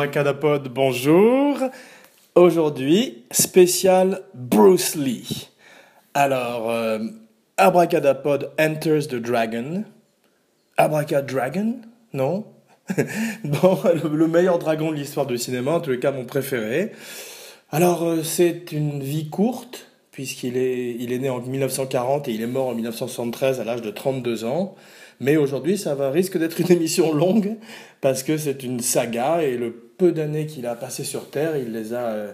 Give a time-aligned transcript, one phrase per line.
[0.00, 1.58] Abracadapod, bonjour.
[2.34, 5.50] Aujourd'hui, spécial Bruce Lee.
[6.14, 7.00] Alors, euh,
[7.58, 9.84] Abracadapod enters the dragon.
[10.78, 11.82] Abracadragon
[12.14, 12.46] Non?
[13.44, 13.78] Bon,
[14.10, 16.92] le, meilleur dragon de l'histoire du cinéma, en tous les cas mon préféré.
[17.70, 22.40] Alors, euh, c'est une vie courte, puisqu'il est, il est né en 1940 et il
[22.40, 24.76] est mort en 1973 à l'âge de 32 ans.
[25.20, 27.58] Mais aujourd'hui, ça va risque d'être une émission longue
[28.00, 31.72] parce que c'est une saga et le peu d'années qu'il a passé sur Terre, il
[31.72, 32.32] les a euh,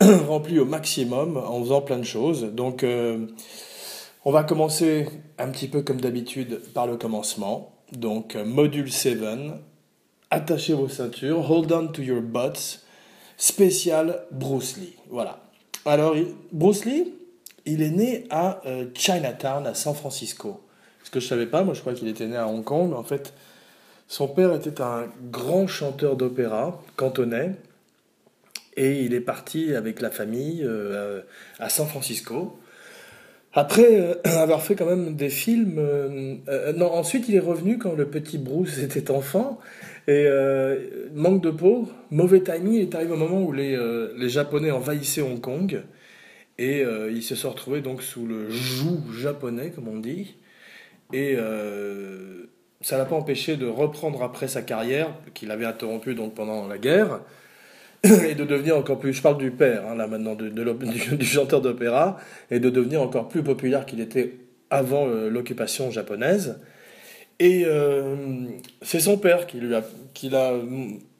[0.26, 2.42] remplis au maximum en faisant plein de choses.
[2.52, 3.26] Donc, euh,
[4.24, 5.06] on va commencer
[5.38, 7.72] un petit peu comme d'habitude par le commencement.
[7.92, 9.18] Donc, euh, module 7,
[10.32, 12.80] attachez vos ceintures, hold on to your butts,
[13.36, 14.96] spécial Bruce Lee.
[15.10, 15.38] Voilà.
[15.84, 16.16] Alors,
[16.50, 17.14] Bruce Lee,
[17.66, 18.60] il est né à
[18.94, 20.65] Chinatown, à San Francisco.
[21.06, 22.96] Ce que je savais pas, moi je crois qu'il était né à Hong Kong, mais
[22.96, 23.32] en fait,
[24.08, 27.52] son père était un grand chanteur d'opéra cantonais,
[28.76, 31.20] et il est parti avec la famille euh,
[31.60, 32.58] à San Francisco.
[33.52, 37.94] Après euh, avoir fait quand même des films, euh, non, ensuite il est revenu quand
[37.94, 39.60] le petit Bruce était enfant,
[40.08, 40.26] et
[41.14, 43.78] manque de peau, mauvais timing, il est arrivé au moment où les,
[44.16, 45.82] les Japonais envahissaient Hong Kong,
[46.58, 46.82] et
[47.12, 50.34] il se sont retrouvés donc sous le joug japonais, comme on dit.
[51.12, 52.48] Et euh,
[52.80, 56.78] ça l'a pas empêché de reprendre après sa carrière, qu'il avait interrompue donc pendant la
[56.78, 57.20] guerre,
[58.04, 60.48] et de devenir encore plus, je parle du père, hein, là maintenant, de,
[61.16, 62.16] du, chanteur d'opéra,
[62.50, 64.34] et de devenir encore plus populaire qu'il était
[64.70, 66.58] avant euh, l'occupation japonaise.
[67.38, 68.16] Et euh,
[68.82, 69.82] c'est son père qui l'a
[70.14, 70.30] qui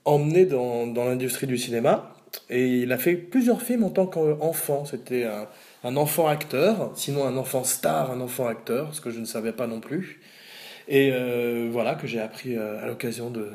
[0.05, 2.17] emmené dans, dans l'industrie du cinéma,
[2.51, 4.85] et il a fait plusieurs films en tant qu'enfant.
[4.85, 5.47] C'était un
[5.87, 9.53] un enfant acteur, sinon un enfant star, un enfant acteur, ce que je ne savais
[9.53, 10.21] pas non plus.
[10.89, 13.51] Et euh, voilà que j'ai appris euh, à l'occasion de,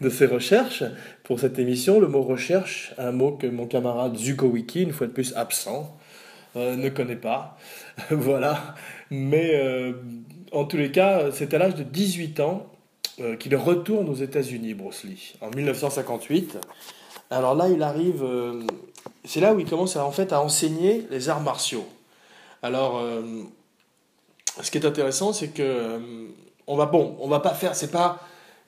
[0.00, 0.84] de, ces recherches
[1.24, 1.98] pour cette émission.
[1.98, 5.96] Le mot recherche, un mot que mon camarade Zuko Wiki, une fois de plus absent,
[6.54, 7.58] euh, ne connaît pas.
[8.10, 8.76] voilà.
[9.10, 9.60] Mais
[10.52, 12.66] en tous les cas, c'est à l'âge de 18 ans
[13.38, 15.06] qu'il retourne aux États-Unis, Bruce
[15.40, 16.58] en 1958.
[17.30, 18.24] Alors là, il arrive
[19.26, 21.86] c'est là où il commence à, en fait à enseigner les arts martiaux.
[22.62, 23.22] Alors, euh,
[24.62, 25.98] ce qui est intéressant, c'est que euh,
[26.66, 28.20] on va bon, on va pas faire, c'est pas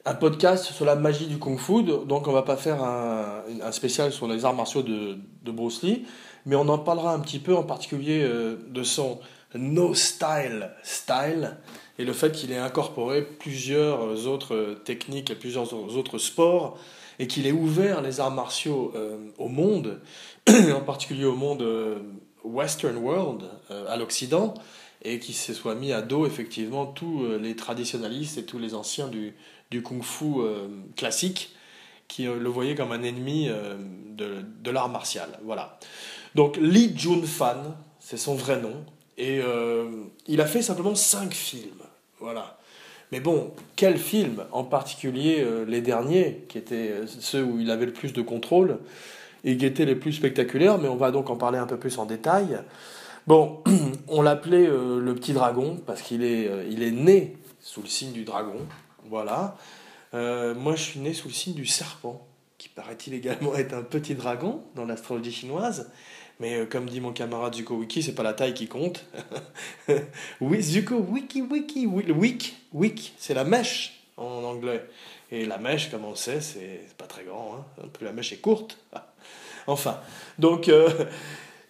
[0.04, 4.26] un podcast sur la magie du kung-fu, donc on va pas faire un, spécial sur
[4.28, 6.06] les arts martiaux de, de, Bruce Lee,
[6.46, 9.18] mais on en parlera un petit peu, en particulier euh, de son
[9.54, 11.56] no style style
[11.98, 16.78] et le fait qu'il ait incorporé plusieurs autres techniques et plusieurs autres sports
[17.18, 18.92] et qu'il ait ouvert les arts martiaux
[19.38, 20.00] au monde
[20.74, 21.98] en particulier au monde euh,
[22.44, 24.54] Western World, euh, à l'Occident,
[25.02, 28.74] et qui se soit mis à dos effectivement tous euh, les traditionalistes et tous les
[28.74, 29.34] anciens du,
[29.70, 30.40] du kung-fu
[30.96, 31.54] classique
[32.06, 35.28] qui le voyaient comme un ennemi de, de l'art martial.
[35.44, 35.78] Voilà.
[36.34, 38.82] Donc Lee Jun-fan, c'est son vrai nom,
[39.18, 39.42] et
[40.26, 41.82] il a fait simplement cinq films.
[42.18, 42.57] Voilà.
[43.12, 47.92] Mais bon, quels films, en particulier les derniers, qui étaient ceux où il avait le
[47.92, 48.78] plus de contrôle,
[49.44, 51.98] et qui étaient les plus spectaculaires, mais on va donc en parler un peu plus
[51.98, 52.58] en détail.
[53.26, 53.62] Bon,
[54.08, 58.12] on l'appelait euh, le petit dragon parce qu'il est, euh, est né sous le signe
[58.12, 58.56] du dragon.
[59.04, 59.56] Voilà.
[60.14, 62.26] Euh, moi, je suis né sous le signe du serpent,
[62.56, 65.90] qui paraît-il également être un petit dragon dans l'astrologie chinoise.
[66.40, 69.04] Mais comme dit mon camarade Zuko Wiki, c'est pas la taille qui compte.
[70.40, 74.84] oui, Zuko Wiki Wiki, wick, wick, c'est la mèche en anglais.
[75.30, 77.56] Et la mèche, comme on le sait, c'est pas très grand.
[77.56, 77.88] Hein.
[78.00, 78.78] La mèche est courte.
[79.66, 80.00] Enfin,
[80.38, 80.88] donc, euh,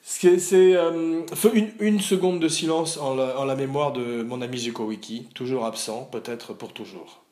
[0.03, 1.23] c'est euh,
[1.53, 6.09] une, une, seconde de silence en la, mémoire de mon ami Zuko Wiki, toujours absent,
[6.12, 7.25] peut-être pour toujours.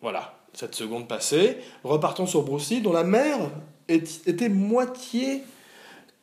[0.00, 1.58] Voilà, cette seconde passée.
[1.82, 3.38] Repartons sur Bruce dont la mère
[3.88, 5.42] était moitié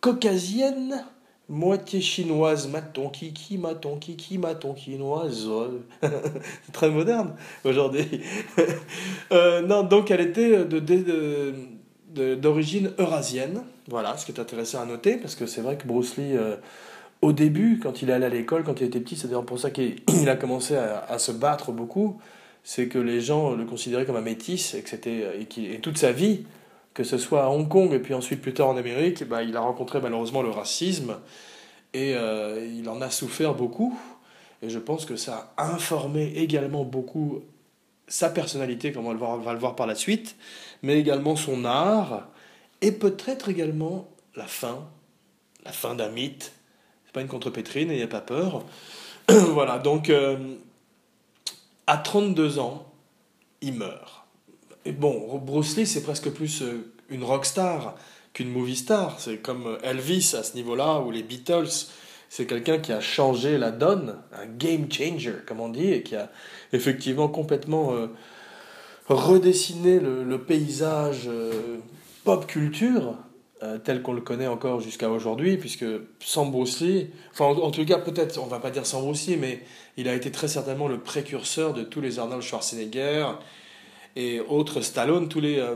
[0.01, 1.05] caucasienne,
[1.47, 5.47] moitié chinoise, maton kiki, maton kiki, maton chinoise.
[6.01, 8.21] C'est très moderne aujourd'hui.
[9.31, 13.63] Euh, non, donc elle était de, de d'origine eurasienne.
[13.87, 16.55] Voilà, ce qui est intéressant à noter, parce que c'est vrai que Bruce Lee, euh,
[17.21, 19.71] au début, quand il allé à l'école, quand il était petit, c'est d'ailleurs pour ça
[19.71, 22.19] qu'il a commencé à, se battre beaucoup,
[22.63, 26.11] c'est que les gens le considéraient comme un métis, et, que c'était, et, toute sa
[26.11, 26.45] vie,
[26.93, 29.55] que ce soit à Hong Kong et puis ensuite plus tard en Amérique, bah, il
[29.55, 31.17] a rencontré malheureusement le racisme,
[31.93, 33.99] et euh, il en a souffert beaucoup.
[34.61, 37.41] Et je pense que ça a informé également beaucoup
[38.07, 40.35] sa personnalité, comme on va le voir par la suite,
[40.83, 42.27] mais également son art,
[42.81, 44.87] et peut-être également la fin,
[45.63, 46.51] la fin d'un mythe.
[47.05, 48.63] C'est pas une contrepétrine, n'ayez pas peur.
[49.29, 50.55] voilà, donc euh,
[51.87, 52.85] à 32 ans,
[53.61, 54.20] il meurt.
[54.85, 56.63] Et bon, Bruce Lee, c'est presque plus
[57.09, 57.95] une rockstar
[58.33, 59.19] qu'une movie star.
[59.19, 61.87] C'est comme Elvis à ce niveau-là, ou les Beatles.
[62.29, 66.15] C'est quelqu'un qui a changé la donne, un game changer, comme on dit, et qui
[66.15, 66.31] a
[66.71, 67.93] effectivement complètement
[69.13, 71.77] redessiner le, paysage euh,
[72.23, 73.15] pop culture
[73.63, 75.85] euh, tel qu'on le connaît encore jusqu'à aujourd'hui, puisque
[76.19, 79.37] sans Bruce Lee, enfin en, tout cas peut-être, on va pas dire sans Bruce Lee,
[79.37, 79.61] mais
[79.97, 83.27] il a été très certainement le précurseur de tous les Arnold Schwarzenegger
[84.15, 85.75] et autres Stallone, tous les, euh,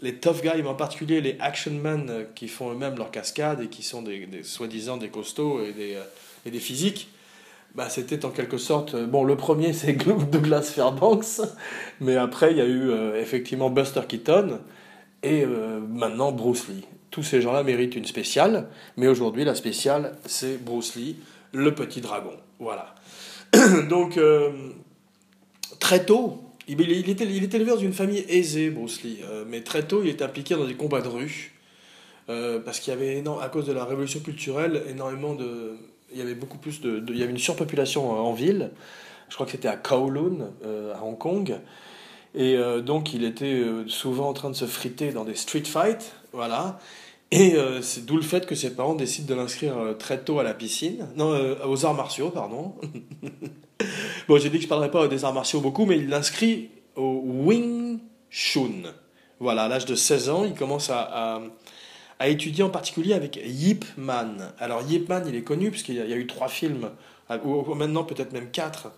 [0.00, 3.68] les tough guys, mais en particulier les action men qui font eux-mêmes leurs cascades et
[3.68, 5.96] qui sont des, soi-disant des costauds et des,
[6.46, 7.08] et des physiques
[7.74, 8.94] bah, c'était en quelque sorte.
[8.94, 11.40] Euh, bon, le premier, c'est Douglas Fairbanks,
[12.00, 14.58] mais après, il y a eu euh, effectivement Buster Keaton
[15.22, 16.84] et euh, maintenant Bruce Lee.
[17.10, 21.16] Tous ces gens-là méritent une spéciale, mais aujourd'hui, la spéciale, c'est Bruce Lee,
[21.52, 22.34] le petit dragon.
[22.58, 22.94] Voilà.
[23.88, 24.20] Donc,
[25.80, 30.02] très tôt, il, était, il élevé dans une famille aisée, Bruce Lee, mais très tôt,
[30.02, 31.54] il était impliqué dans des combats de rue,
[32.26, 35.76] parce qu'il y avait, à cause de la révolution culturelle, énormément de
[36.12, 38.70] il y avait beaucoup plus de, il y avait une surpopulation euh, en ville.
[39.28, 41.58] Je crois que c'était à Kowloon, euh, à Hong Kong.
[42.34, 46.12] Et euh, donc, il était souvent en train de se friter dans des street fights.
[46.32, 46.78] Voilà.
[47.30, 50.54] Et c'est d'où le fait que ses parents décident de l'inscrire très tôt à la
[50.54, 51.08] piscine.
[51.14, 52.74] Non, aux arts martiaux, pardon.
[54.28, 57.22] bon, j'ai dit que je parlerai pas des arts martiaux beaucoup, mais il l'inscrit au
[57.24, 57.98] Wing
[58.30, 58.92] Chun.
[59.40, 61.40] Voilà, à l'âge de 16 ans, il commence à
[62.18, 64.52] a étudié en particulier avec Yip Man.
[64.58, 66.90] Alors Yip Man, il est connu puisqu'il y, a eu trois films,
[67.44, 68.92] ou maintenant peut-être même quatre,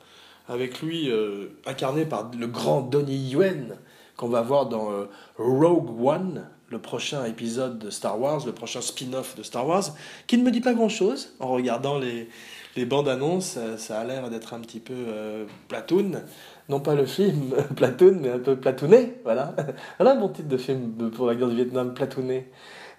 [0.49, 3.77] avec lui euh, incarné par le grand Donnie Yuen
[4.17, 5.05] qu'on va voir dans euh,
[5.39, 9.85] Rogue One, le prochain épisode de Star Wars, le prochain spin-off de Star Wars,
[10.27, 12.29] qui ne me dit pas grand-chose en regardant les,
[12.77, 13.59] les bandes annonces.
[13.77, 16.23] Ça, a l'air d'être un petit peu euh, platoon.
[16.69, 19.15] Non pas le film Platoon, mais un peu platooné.
[19.25, 19.55] Voilà.
[19.99, 22.47] voilà mon titre de film pour la guerre du Vietnam, platooné.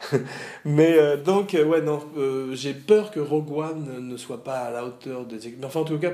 [0.65, 4.59] mais euh, donc, euh, ouais, non, euh, j'ai peur que Rogue One ne soit pas
[4.59, 5.55] à la hauteur des.
[5.57, 6.11] Mais enfin, en tout cas,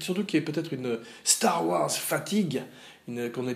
[0.00, 2.62] surtout qu'il y ait peut-être une Star Wars fatigue,
[3.06, 3.54] qu'on hein, en est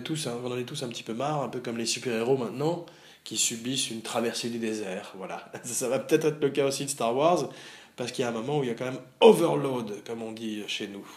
[0.65, 2.85] tous un petit peu marre, un peu comme les super-héros maintenant,
[3.23, 5.13] qui subissent une traversée du désert.
[5.17, 5.51] Voilà.
[5.63, 7.49] Ça va peut-être être le cas aussi de Star Wars,
[7.95, 10.31] parce qu'il y a un moment où il y a quand même overload, comme on
[10.31, 11.07] dit chez nous,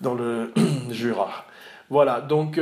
[0.00, 0.52] dans le
[0.90, 1.46] Jura.
[1.90, 2.60] Voilà, donc.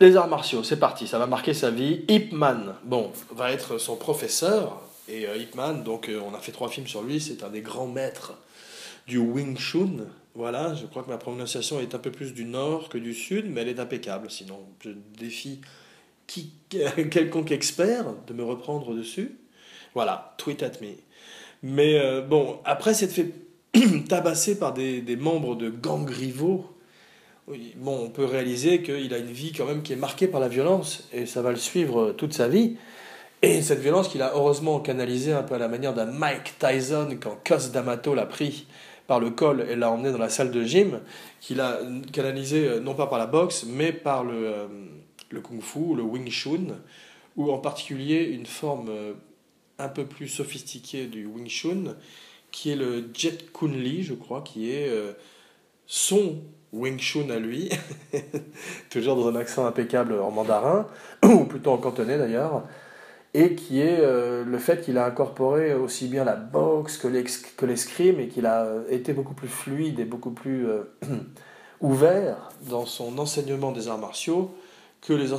[0.00, 2.04] Les arts martiaux, c'est parti, ça va marquer sa vie.
[2.08, 4.80] Ip Man, bon, va être son professeur.
[5.08, 7.86] Et euh, donc euh, on a fait trois films sur lui, c'est un des grands
[7.86, 8.34] maîtres
[9.06, 10.06] du Wing Chun.
[10.34, 13.46] Voilà, je crois que ma prononciation est un peu plus du nord que du sud,
[13.48, 14.30] mais elle est impeccable.
[14.30, 15.60] Sinon, je défie
[16.26, 16.52] qui,
[17.10, 19.36] quelconque expert de me reprendre dessus.
[19.94, 20.94] Voilà, tweet at me.
[21.62, 23.32] Mais euh, bon, après s'être fait
[24.08, 26.66] tabasser par des, des membres de gangs rivaux,
[27.76, 30.48] bon, on peut réaliser qu'il a une vie quand même qui est marquée par la
[30.48, 32.76] violence, et ça va le suivre toute sa vie.
[33.42, 37.16] Et cette violence qu'il a heureusement canalisée un peu à la manière d'un Mike Tyson
[37.20, 38.66] quand Cos D'Amato l'a pris
[39.08, 41.00] par le col et l'a emmené dans la salle de gym,
[41.40, 41.80] qu'il a
[42.12, 44.66] canalisé euh, non pas par la boxe, mais par le, euh,
[45.30, 46.78] le kung fu, le wing chun,
[47.36, 49.12] ou en particulier une forme euh,
[49.82, 51.96] un peu plus sophistiquée du wing chun,
[52.50, 54.90] qui est le Jet Kun Li, je crois, qui est
[55.86, 57.70] son Wing Chun à lui,
[58.90, 60.86] toujours dans un accent impeccable en mandarin,
[61.22, 62.62] ou plutôt en cantonais d'ailleurs,
[63.34, 67.08] et qui est euh, le fait qu'il a incorporé aussi bien la boxe que
[67.66, 70.82] l'escrime et qu'il a été beaucoup plus fluide et beaucoup plus euh,
[71.80, 74.54] ouvert dans son enseignement des arts martiaux
[75.02, 75.32] que les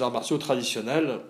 [0.00, 1.20] arts martiaux traditionnels.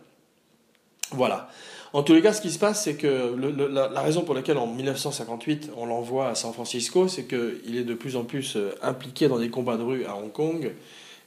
[1.12, 1.48] Voilà.
[1.92, 3.34] En tous les cas, ce qui se passe, c'est que
[3.70, 7.94] la, raison pour laquelle en 1958 on l'envoie à San Francisco, c'est qu'il est de
[7.94, 10.72] plus en plus euh, impliqué dans des combats de rue à Hong Kong,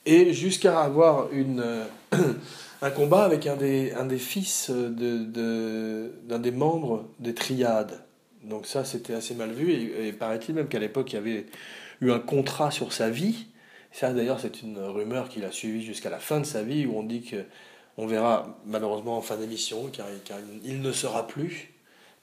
[0.06, 1.86] et jusqu'à avoir une, euh,
[2.82, 8.00] un combat avec un des, un des fils d'un de, d'un des membres des triades.
[8.44, 11.48] Donc ça, c'était assez mal vu, et, et paraît-il même qu'à l'époque, il y avait
[12.02, 13.48] eu un contrat sur sa vie.
[13.92, 16.98] Ça, d'ailleurs, c'est une rumeur qu'il a suivie jusqu'à la fin de sa vie, où
[16.98, 17.38] on dit que
[17.98, 20.08] on verra malheureusement en fin d'émission, car,
[20.64, 21.72] il ne sera plus.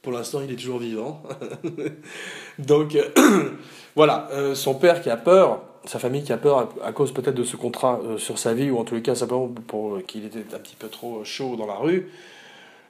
[0.02, 1.22] Pour l'instant, il est toujours vivant.
[2.58, 3.50] Donc, euh,
[3.96, 7.34] voilà, euh, son père qui a peur, sa famille qui a peur à, cause peut-être
[7.34, 10.25] de ce contrat euh, sur sa vie, ou en tous les cas simplement pour qu'il
[10.25, 12.10] était un petit peu trop chaud dans la rue,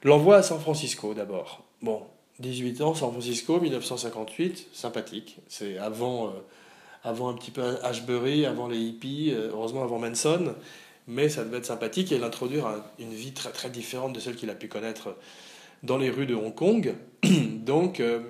[0.03, 1.63] l'envoie à San Francisco d'abord.
[1.81, 2.03] Bon,
[2.39, 5.39] 18 ans, San Francisco, 1958, sympathique.
[5.47, 6.31] C'est avant,
[7.03, 10.53] avant un petit peu Ashbury, avant les hippies, heureusement avant Manson
[11.09, 14.35] mais ça devait être sympathique et l'introduire à une vie très très différente de celle
[14.35, 15.15] qu'il a pu connaître
[15.81, 16.93] dans les rues de Hong Kong.
[17.65, 18.21] Donc euh,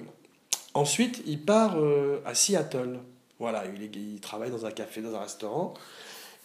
[0.73, 2.99] ensuite, il part euh, à Seattle.
[3.37, 5.73] Voilà, il, il, travaille dans un café, dans un restaurant.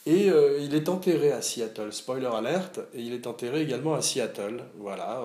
[0.07, 1.93] Et euh, il est enterré à Seattle.
[1.93, 2.81] Spoiler alerte.
[2.95, 4.65] Et il est enterré également à Seattle.
[4.79, 5.23] Voilà.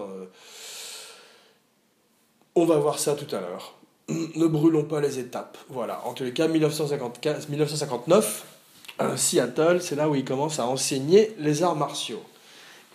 [2.54, 3.76] On va voir ça tout à l'heure.
[4.36, 5.58] Ne brûlons pas les étapes.
[5.70, 6.06] Voilà.
[6.06, 8.59] En tous les cas, 1954, 1959,
[9.02, 12.24] euh, Seattle, c'est là où il commence à enseigner les arts martiaux.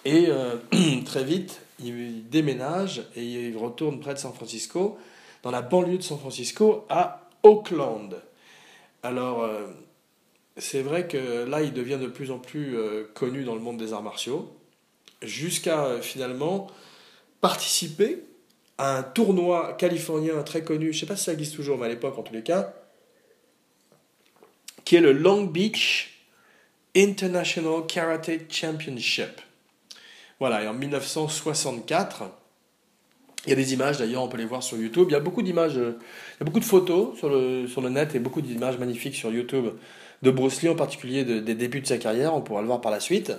[0.04, 0.56] Et euh,
[1.04, 4.98] très vite, il déménage et il retourne près de San Francisco,
[5.42, 8.16] dans la banlieue de San Francisco, à Oakland.
[9.02, 9.66] Alors, euh,
[10.56, 12.76] c'est vrai que là, il devient de plus en plus
[13.12, 14.52] connu dans le monde des arts martiaux,
[15.20, 16.68] jusqu'à finalement
[17.40, 18.24] participer
[18.78, 21.86] à un tournoi californien très connu, je ne sais pas si ça existe toujours, mais
[21.86, 22.72] à l'époque en tous les cas,
[24.84, 26.10] qui est le Long Beach
[26.96, 29.40] International Karate Championship.
[30.40, 32.24] Voilà, et en 1964,
[33.46, 35.06] il y a des images d'ailleurs, on peut les voir sur YouTube.
[35.10, 35.98] Il y a beaucoup d'images, euh,
[36.36, 39.14] il y a beaucoup de photos sur le, sur le net et beaucoup d'images magnifiques
[39.16, 39.66] sur YouTube
[40.22, 42.34] de Bruce Lee, en particulier de- des débuts de sa carrière.
[42.34, 43.32] On pourra le voir par la suite.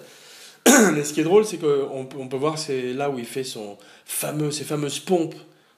[0.94, 3.44] Mais ce qui est drôle, c'est qu'on on peut voir, c'est là où il fait
[3.44, 5.36] son fameux, ses fameuses pompes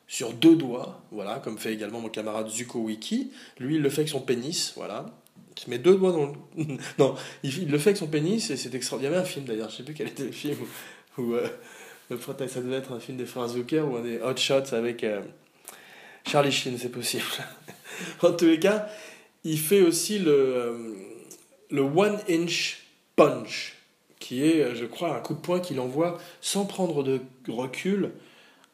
[0.10, 3.32] sur deux doigts, voilà, comme fait également mon camarade Zuko Wiki.
[3.60, 5.06] Lui, il le fait avec son pénis, voilà.
[5.58, 6.78] Se met deux doigts dans le...
[7.00, 9.12] non, il, le fait avec son pénis et c'est extraordinaire.
[9.12, 10.58] Il y avait un film d'ailleurs, je sais plus quel était le film
[11.18, 11.48] où, où, euh,
[12.10, 15.04] le ça devait être un film des frères Zucker ou un des Hot Shots avec
[15.04, 15.22] euh,
[16.28, 17.24] Charlie Sheen, c'est possible.
[18.22, 18.88] en tous les cas,
[19.44, 20.94] il fait aussi le, euh,
[21.72, 22.84] le One Inch
[23.16, 23.78] Punch,
[24.20, 28.12] qui est, je crois, un coup de poing qu'il envoie sans prendre de recul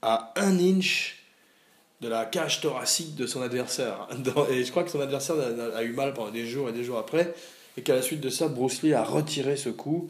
[0.02, 1.23] à un inch
[2.04, 4.08] de la cage thoracique de son adversaire.
[4.52, 5.36] Et je crois que son adversaire
[5.76, 7.34] a, eu mal pendant des jours et des jours après,
[7.78, 10.10] et qu'à la suite de ça, Bruce Lee a retiré ce coup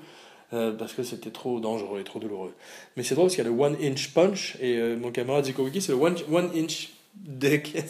[0.53, 2.53] euh, parce que c'était trop dangereux et trop douloureux.
[2.97, 5.45] Mais c'est drôle parce qu'il y a le one inch punch, et euh, mon camarade
[5.45, 7.75] Zico Wiki, c'est le one, one inch deck.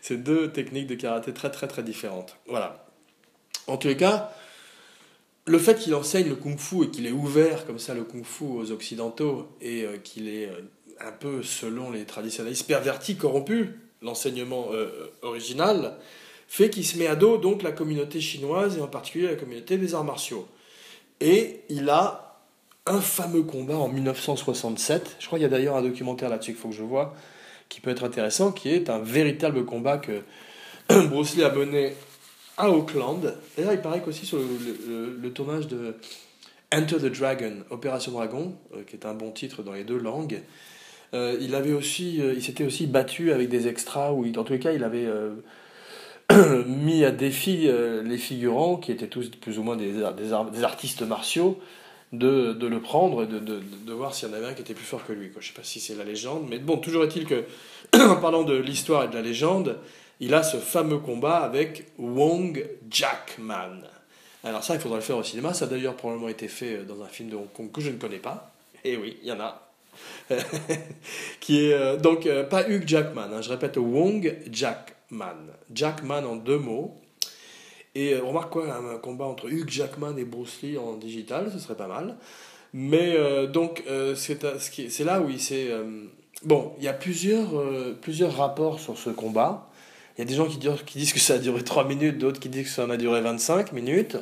[0.00, 2.36] C'est- deux techniques de karaté très très très différentes.
[2.46, 2.86] Voilà.
[3.66, 4.32] En tous les cas,
[5.46, 8.70] le fait qu'il enseigne le kung-fu et qu'il ait ouvert comme ça le kung-fu aux
[8.70, 10.60] occidentaux et euh, qu'il euh,
[11.00, 13.70] un peu, selon les traditionnalistes, perverti, corrompu
[14.02, 15.96] l'enseignement euh, original,
[16.48, 19.76] fait qu'il se met à dos donc la communauté chinoise et en particulier la communauté
[19.76, 20.46] des arts martiaux.
[21.20, 22.40] Et il a
[22.86, 26.60] un fameux combat en 1967, je crois qu'il y a d'ailleurs un documentaire là-dessus qu'il
[26.60, 27.14] faut que je vois,
[27.68, 30.22] qui peut être intéressant, qui est un véritable combat que
[31.08, 31.94] Bruce Lee a mené
[32.58, 33.34] à Auckland.
[33.56, 35.96] D'ailleurs, il paraît qu'aussi sur le tournage de
[36.74, 40.42] Enter the Dragon, Opération Dragon, euh, qui est un bon titre dans les deux langues,
[41.12, 44.52] euh, il avait aussi, euh, il s'était aussi battu avec des extras il- dans tous
[44.54, 45.34] les cas, il avait euh,
[46.66, 47.68] mis à défi
[48.04, 51.60] les figurants, qui étaient tous plus ou moins des, ar- des, ar- des artistes martiaux,
[52.12, 55.04] de, le prendre et de, voir s'il y en avait un qui était plus fort
[55.04, 55.30] que lui.
[55.38, 57.44] Je sais pas si c'est la légende, mais bon, toujours est-il que,
[57.94, 59.76] en parlant de l'histoire et de la légende,
[60.20, 63.80] il a ce fameux combat avec Wong Jackman.
[64.44, 65.54] Alors ça, il faudra le faire au cinéma.
[65.54, 67.96] Ça a d'ailleurs probablement été fait dans un film de Hong Kong que je ne
[67.96, 68.52] connais pas.
[68.84, 69.60] Et oui, il y en a.
[71.40, 75.36] qui est euh, donc euh, pas Hugh Jackman, hein, je répète Wong Jackman.
[75.72, 77.00] Jackman en deux mots.
[77.94, 81.58] Et euh, remarque quoi, un, combat entre Hugh Jackman et Bruce Lee en digital, ce
[81.58, 82.16] serait pas mal.
[82.72, 83.84] Mais euh, donc
[84.16, 85.40] c'est là où il
[86.42, 87.50] bon, il y a plusieurs,
[88.00, 89.70] plusieurs rapports sur ce combat.
[90.16, 92.18] Il y a des gens qui disent, qui disent que ça a duré 3 minutes,
[92.18, 94.16] d'autres qui disent que ça en a duré 25 minutes.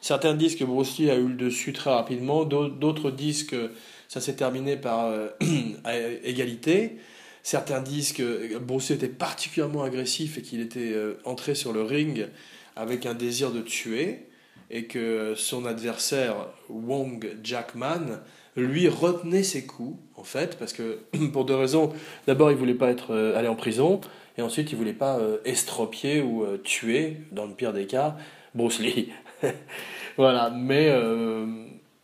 [0.00, 3.70] Certains disent que Bruce Lee a eu le dessus très rapidement, d'au- d'autres disent que
[4.08, 5.28] ça s'est terminé par euh,
[6.24, 6.98] égalité.
[7.46, 12.26] Certains disent que Bruce était particulièrement agressif et qu'il était euh, entré sur le ring
[12.74, 14.26] avec un désir de tuer
[14.68, 16.34] et que son adversaire
[16.68, 18.18] Wong Jackman
[18.56, 20.98] lui retenait ses coups en fait parce que
[21.32, 21.92] pour deux raisons.
[22.26, 24.00] D'abord il voulait pas être euh, aller en prison
[24.36, 28.16] et ensuite il voulait pas euh, estropier ou tuer dans le pire des cas
[28.56, 29.12] Bruce Lee.
[30.16, 30.50] Voilà.
[30.50, 30.90] Mais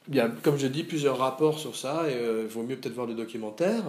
[0.09, 2.77] il y a comme je dis plusieurs rapports sur ça et euh, il vaut mieux
[2.77, 3.83] peut-être voir le documentaire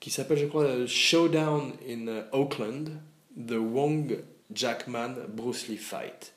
[0.00, 2.90] qui s'appelle je crois Showdown in euh, Oakland
[3.36, 4.18] The Wong
[4.52, 6.32] Jackman Bruce Lee Fight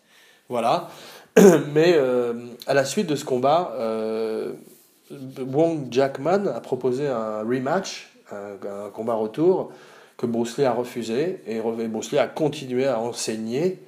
[0.48, 0.90] voilà
[1.74, 2.34] mais euh,
[2.68, 3.76] à la suite de ce combat,
[5.40, 9.72] Wong Jackman a proposé un rematch, un, combat retour,
[10.18, 11.42] que Bruce Lee a refusé.
[11.46, 13.80] Et Bruce Lee a continué à enseigner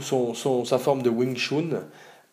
[0.00, 1.82] son- sa forme de Wing Chun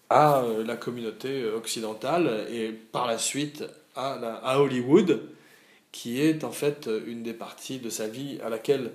[0.09, 3.63] à euh, la communauté occidentale et par la suite
[3.95, 4.13] à,
[4.43, 5.21] à Hollywood,
[5.91, 8.91] qui est en fait une des parties de sa vie à laquelle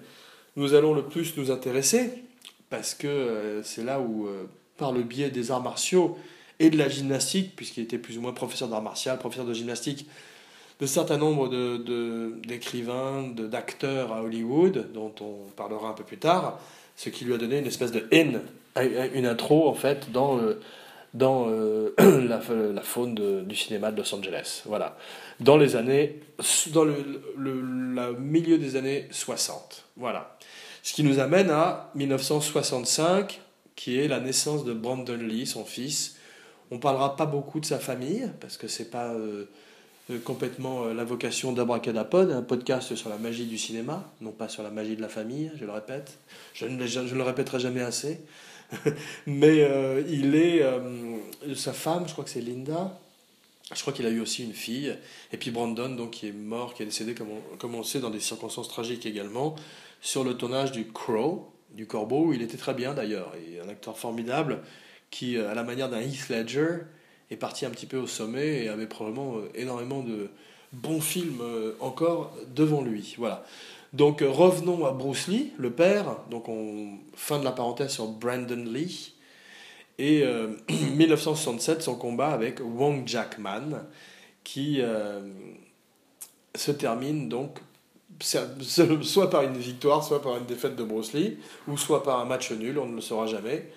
[0.57, 2.25] nous allons le plus nous intéresser,
[2.71, 4.45] parce que euh, c'est là où, euh,
[4.77, 6.17] par le biais des arts martiaux
[6.61, 10.07] et de la gymnastique, puisqu'il était plus ou moins professeur d'art martial, professeur de gymnastique,
[10.81, 11.49] de certain nombre
[12.47, 16.59] d'écrivains, de, d'acteurs à Hollywood, dont on parlera un peu plus tard,
[16.97, 18.41] ce qui lui a donné une espèce de in,
[19.15, 20.41] une intro en fait dans,
[21.15, 21.47] dans
[21.99, 22.41] la,
[22.73, 24.63] la, faune du cinéma de Los Angeles.
[24.67, 24.97] Voilà.
[25.41, 26.21] Dans les années,
[26.73, 29.85] dans le, milieu des années 60.
[29.97, 30.37] Voilà.
[30.83, 33.41] Ce qui nous amène à 1965,
[33.77, 36.17] qui est la naissance de Brandon Lee, son fils.
[36.71, 39.45] On parlera pas beaucoup de sa famille, parce que c'est pas euh,
[40.11, 44.49] euh, complètement euh, la vocation d'Abracadapod, un podcast sur la magie du cinéma, non pas
[44.49, 46.19] sur la magie de la famille, je le répète.
[46.53, 48.21] Je ne, le répéterai jamais assez.
[49.27, 49.69] Mais
[50.09, 50.63] il est.
[51.55, 52.99] sa femme, je crois que c'est Linda.
[53.75, 54.97] Je crois qu'il a eu aussi une fille.
[55.33, 58.01] Et puis Brandon, donc, qui est mort, qui est décédé, comme on, comme on sait,
[58.01, 59.57] dans des circonstances tragiques également,
[60.01, 63.69] sur le tournage du Crow, du Corbeau, où il était très bien d'ailleurs, et un
[63.69, 64.61] acteur formidable
[65.11, 66.79] qui, euh, à la manière d'un Heath Ledger,
[67.31, 70.29] est parti un petit peu au sommet et avait probablement euh, énormément de
[70.73, 73.15] bons films euh, encore devant lui.
[73.19, 73.45] Voilà.
[73.95, 76.17] Donc revenons à Bruce Lee, le père.
[76.31, 79.15] Donc on fin de la parenthèse sur Brandon Lee.
[79.99, 80.25] Et
[80.69, 83.85] 1967, son combat avec Wong Jackman,
[84.43, 84.83] qui
[86.57, 87.61] se termine donc
[89.03, 92.25] soit par une victoire, soit par une défaite de Bruce Lee, ou soit par un
[92.25, 93.71] match nul, on ne le saura jamais.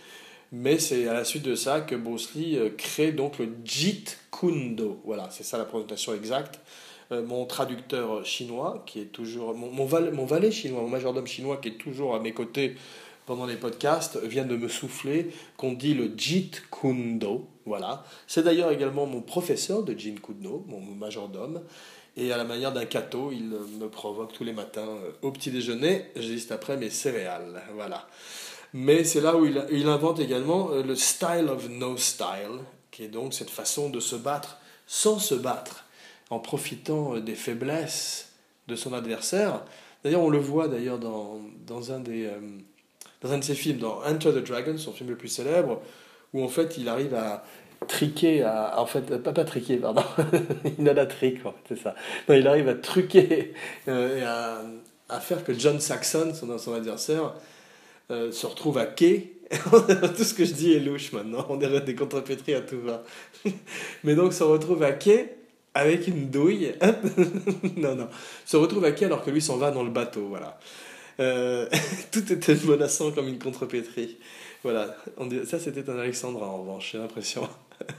[0.51, 4.17] Mais c'est à la suite de ça que Bruce Lee euh, crée donc le Jeet
[4.31, 5.01] Kundo.
[5.03, 6.59] Voilà, c'est ça la présentation exacte.
[7.11, 9.55] Euh, mon traducteur chinois, qui est toujours.
[9.55, 12.75] Mon, mon, valet chinois, mon majordome chinois, qui est toujours à mes côtés
[13.25, 17.47] pendant les podcasts, vient de me souffler qu'on dit le Jeet Kundo.
[17.65, 18.03] Voilà.
[18.27, 21.61] C'est d'ailleurs également mon professeur de Jeet Kundo, mon majordome.
[22.17, 25.51] Et à la manière d'un cateau, il me provoque tous les matins euh, au petit
[25.51, 27.61] déjeuner, juste après mes céréales.
[27.75, 28.07] Voilà.
[28.73, 32.59] Mais c'est là où il, il, invente également euh, le style of no style,
[32.91, 35.85] qui est donc cette façon de se battre sans se battre,
[36.29, 38.33] en profitant euh, des faiblesses
[38.67, 39.63] de son adversaire.
[40.03, 42.29] D'ailleurs, on le voit d'ailleurs dans, dans, un des,
[43.21, 45.81] dans un de ses films, dans Enter the Dragon, son film le plus célèbre,
[46.33, 47.43] où en fait il arrive à
[47.87, 50.03] triquer, à, en fait, pas, pas triquer, pardon,
[50.79, 51.95] il a la trick, c'est ça.
[52.29, 53.53] Il arrive à truquer
[53.87, 54.61] euh, et à,
[55.09, 57.33] à, faire que John Saxon, son, adversaire,
[58.09, 59.33] euh, se retrouve à quai.
[60.17, 63.03] tout ce que je dis est louche maintenant, on dirait des contrepétries à tout va.
[64.03, 65.36] Mais donc se retrouve à quai
[65.77, 66.73] avec une douille.
[67.77, 68.07] non, non,
[68.45, 70.59] se retrouve à quai alors que lui s'en va dans le bateau, voilà.
[71.19, 71.67] Euh,
[72.11, 74.17] tout était menaçant comme une contrepétrie.
[74.63, 74.97] Voilà,
[75.45, 77.47] ça c'était un Alexandra en revanche, j'ai l'impression.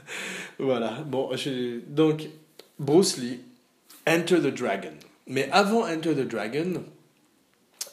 [0.59, 1.29] voilà, bon,
[1.87, 2.27] donc
[2.77, 3.39] Bruce Lee,
[4.05, 4.93] Enter the Dragon.
[5.27, 6.83] Mais avant Enter the Dragon,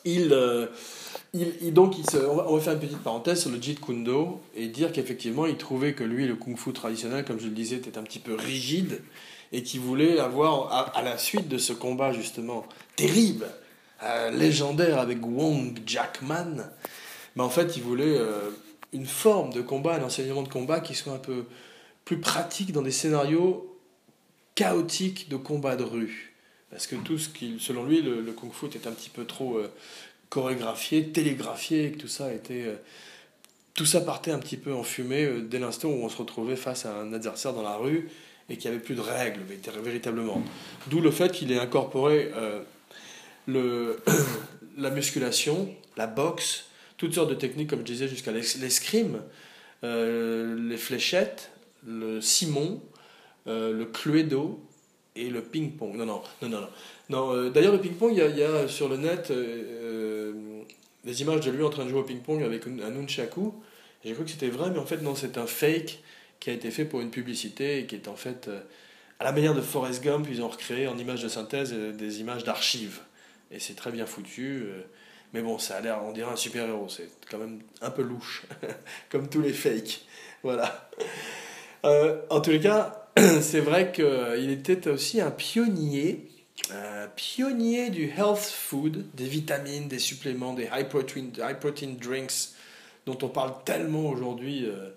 [0.05, 0.67] il, euh,
[1.33, 4.07] il, donc on, va, faire une petite parenthèse sur le Jeet Kune
[4.57, 7.77] et dire qu'effectivement il trouvait que lui, le kung fu traditionnel, comme je le disais,
[7.77, 9.01] était un petit peu rigide
[9.53, 13.47] et qu'il voulait avoir, à, la suite de ce combat justement terrible,
[14.03, 16.69] euh, légendaire avec Wong Jackman,
[17.35, 18.51] mais en fait il voulait euh,
[18.93, 21.45] une forme de combat, un enseignement de combat qui soit un peu
[22.05, 23.79] plus pratique dans des scénarios
[24.55, 26.35] chaotiques de combat de rue.
[26.71, 29.57] Parce que tout ce qui, selon lui, le, kung fu était un petit peu trop
[29.57, 29.73] euh,
[30.29, 32.67] chorégraphié, télégraphié, et que tout ça était.
[33.75, 36.87] Tout ça partait un petit peu en fumée dès l'instant où on se retrouvait face
[36.87, 38.09] à un adversaire dans la rue
[38.49, 39.41] et qu'il n'y avait plus de règles,
[39.83, 40.43] véritablement.
[40.89, 42.31] D'où le fait qu'il ait incorporé
[43.47, 43.99] le,
[44.79, 49.21] la musculation, la boxe, toutes sortes de techniques, comme je disais, jusqu'à l'escrime,
[49.85, 51.51] euh, les fléchettes,
[51.87, 52.81] le simon,
[53.47, 54.61] euh, le cluedo
[55.15, 55.95] et le ping-pong.
[55.97, 56.69] Non, non, non, non.
[57.11, 57.33] non.
[57.35, 59.33] Euh, D'ailleurs, le ping-pong, il y, a sur le net
[61.05, 63.53] des images de lui en train de jouer au ping-pong avec un nunchaku.
[64.05, 66.01] J'ai cru que c'était vrai, mais en fait, non, c'est un fake
[66.41, 68.51] qui a été fait pour une publicité et qui est en fait,
[69.19, 72.45] à la manière de Forrest Gump, ils ont recréé en images de synthèse des images
[72.45, 73.01] d'archives.
[73.51, 74.67] Et c'est très bien foutu.
[75.33, 76.89] Mais bon, ça a l'air, on dirait un super-héros.
[76.89, 78.45] C'est quand même un peu louche,
[79.11, 80.05] comme tous les fakes.
[80.43, 80.91] Voilà.
[81.85, 83.09] Euh, en tous les cas,
[83.41, 86.29] c'est vrai qu'il était aussi un pionnier,
[86.71, 92.51] un pionnier du health food, des vitamines, des suppléments, des high protein, high protein drinks,
[93.07, 94.67] dont on parle tellement aujourd'hui.
[94.67, 94.91] Euh,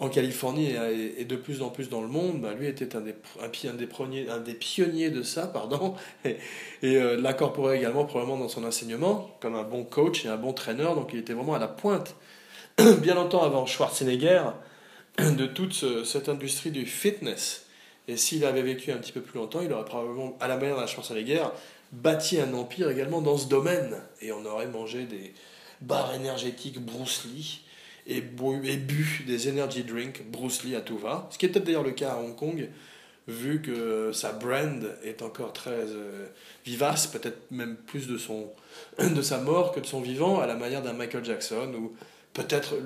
[0.00, 0.74] en Californie
[1.18, 3.86] et, de plus en plus dans le monde, bah, lui était un des, un, des
[3.86, 6.36] premiers, un des pionniers de ça, pardon, et,
[6.84, 10.84] euh, l'incorporait également probablement dans son enseignement, comme un bon coach et un bon trainer,
[10.94, 12.14] donc il était vraiment à la pointe,
[13.00, 14.44] bien longtemps avant Schwarzenegger,
[15.18, 17.66] de toute cette industrie du fitness.
[18.06, 20.80] Et s'il avait vécu un petit peu plus longtemps, il aurait probablement, à la manière
[20.80, 21.44] de Schwarzenegger,
[21.90, 23.96] bâti un empire également dans ce domaine.
[24.22, 25.34] Et on aurait mangé des
[25.80, 27.62] barres énergétiques Bruce Lee,
[28.08, 31.28] et bu, bu des energy drinks Bruce Lee à tout va.
[31.30, 32.68] Ce qui était d'ailleurs le cas à Hong Kong,
[33.28, 36.26] vu que sa brand est encore très euh,
[36.64, 38.50] vivace, peut-être même plus de, son,
[38.98, 41.92] de sa mort que de son vivant, à la manière d'un Michael Jackson, ou
[42.32, 42.76] peut-être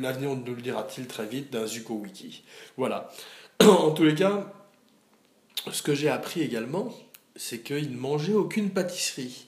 [0.00, 2.42] l'avenir nous le dira-t-il très vite, d'un Zuko Wiki.
[2.76, 3.12] Voilà.
[3.60, 4.52] en tous les cas,
[5.70, 6.92] ce que j'ai appris également,
[7.36, 9.46] c'est qu'il ne mangeait aucune pâtisserie.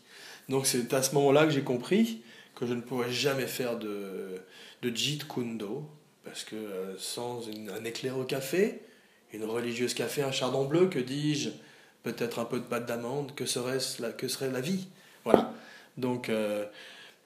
[0.48, 2.22] Donc c'est à ce moment-là que j'ai compris
[2.54, 4.40] que je ne pourrais jamais faire de,
[4.84, 5.88] de Jeet Kundo,
[6.24, 8.82] parce que euh, sans un éclair au café,
[9.32, 11.50] une religieuse café, un chardon bleu, que dis-je,
[12.02, 14.86] peut-être un peu de pâte d'amande, que serait, la, que serait la vie?
[15.24, 15.52] Voilà.
[15.96, 16.66] Donc, euh,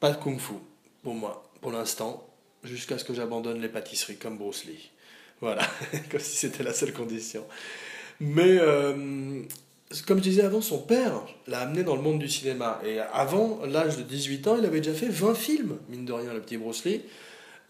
[0.00, 0.54] pas de kung-fu,
[1.02, 2.28] pour moi, pour l'instant,
[2.62, 4.90] jusqu'à ce que j'abandonne les pâtisseries comme Bruce Lee.
[5.40, 5.62] Voilà,
[6.10, 7.44] comme si c'était la seule condition.
[8.20, 9.42] Mais, euh,
[10.06, 12.80] comme je disais avant, son père l'a amené dans le monde du cinéma.
[12.86, 16.32] Et avant l'âge de 18 ans, il avait déjà fait 20 films, mine de rien,
[16.32, 17.02] le petit Bruce Lee.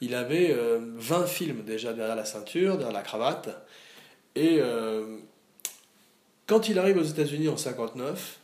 [0.00, 3.50] Il avait 20 euh, films déjà derrière la ceinture, derrière la cravate.
[4.38, 5.18] Et euh,
[6.46, 8.38] quand il arrive aux États-Unis en 59,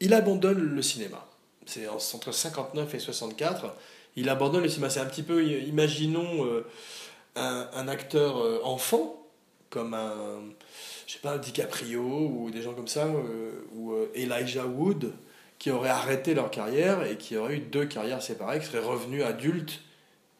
[0.00, 1.26] il abandonne le cinéma.
[1.64, 3.74] C'est entre 59 et 64.
[4.16, 4.90] Il abandonne le cinéma.
[4.90, 6.66] C'est un petit peu, imaginons euh,
[7.34, 9.24] un, acteur euh, enfant,
[9.70, 10.42] comme un,
[11.06, 13.08] je sais pas, un DiCaprio ou des gens comme ça,
[13.74, 15.12] ou Elijah Wood,
[15.58, 19.24] qui auraient arrêté leur carrière et qui auraient eu deux carrières séparées, qui seraient revenus
[19.24, 19.80] adultes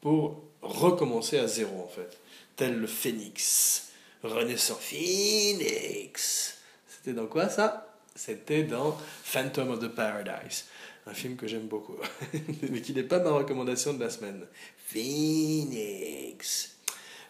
[0.03, 2.17] pour recommencer à zéro en fait,
[2.57, 3.89] tel le phénix.
[4.23, 6.59] Renaissance Phoenix.
[6.87, 7.89] C'était dans quoi ça?
[8.15, 10.67] C'était dans Phantom of the Paradise.
[11.07, 11.97] Un film que j'aime beaucoup,
[12.71, 14.47] mais qui n'est pas ma recommandation de la semaine.
[14.87, 16.77] Phoenix.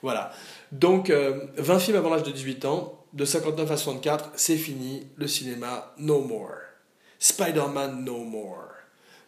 [0.03, 0.33] Voilà.
[0.71, 5.07] Donc, 20 euh, films avant l'âge de 18 ans, de 59 à 64, c'est fini.
[5.17, 6.57] Le cinéma, no more.
[7.19, 8.69] Spider-Man, no more.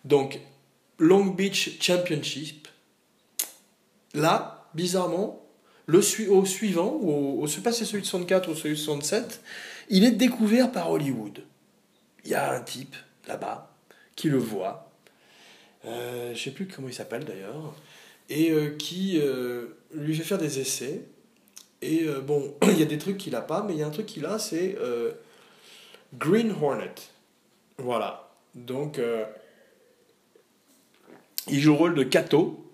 [0.05, 0.41] Donc,
[0.99, 2.69] Long Beach Championship.
[4.15, 5.45] Là, bizarrement,
[5.87, 5.99] le
[6.31, 9.43] au suivant, au, je sais pas c'est celui de 64 ou celui de 67,
[9.91, 11.43] il est découvert par Hollywood.
[12.25, 12.97] Il y a un type
[13.29, 13.75] là-bas
[14.17, 14.91] qui le voit,
[15.85, 17.75] euh, je sais plus comment il s'appelle d'ailleurs,
[18.31, 21.05] et euh, qui euh, lui fait faire des essais.
[21.83, 23.87] Et euh, bon, il y a des trucs qu'il a pas, mais il y a
[23.87, 24.77] un truc qu'il a, c'est
[26.15, 26.95] Green Hornet.
[27.79, 28.31] Voilà.
[28.55, 29.01] Donc,
[31.49, 32.65] il joue le rôle de Kato.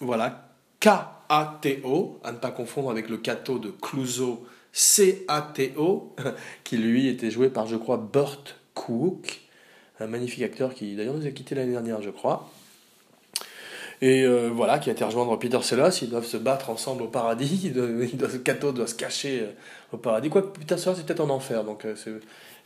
[0.00, 0.45] Voilà.
[0.86, 0.90] K
[1.28, 6.14] a-T-O, à ne pas confondre avec le Cato de Clouseau, C-A-T-O,
[6.64, 9.40] qui lui était joué par, je crois, Burt Cook,
[9.98, 12.48] un magnifique acteur qui d'ailleurs nous a quitté l'année dernière, je crois.
[14.00, 17.08] Et euh, voilà, qui a été rejoindre Peter Sellers, ils doivent se battre ensemble au
[17.08, 19.52] paradis, il Cato doit se cacher euh,
[19.92, 20.30] au paradis.
[20.30, 21.96] Quoi Peter Sellers est peut-être en enfer, donc euh,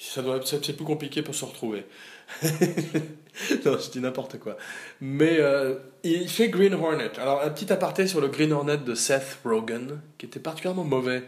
[0.00, 1.84] ça doit c'est plus compliqué pour se retrouver.
[2.42, 4.56] non, je dis n'importe quoi.
[5.00, 7.10] Mais euh, il fait Green Hornet.
[7.18, 11.22] Alors, un petit aparté sur le Green Hornet de Seth Rogen, qui était particulièrement mauvais.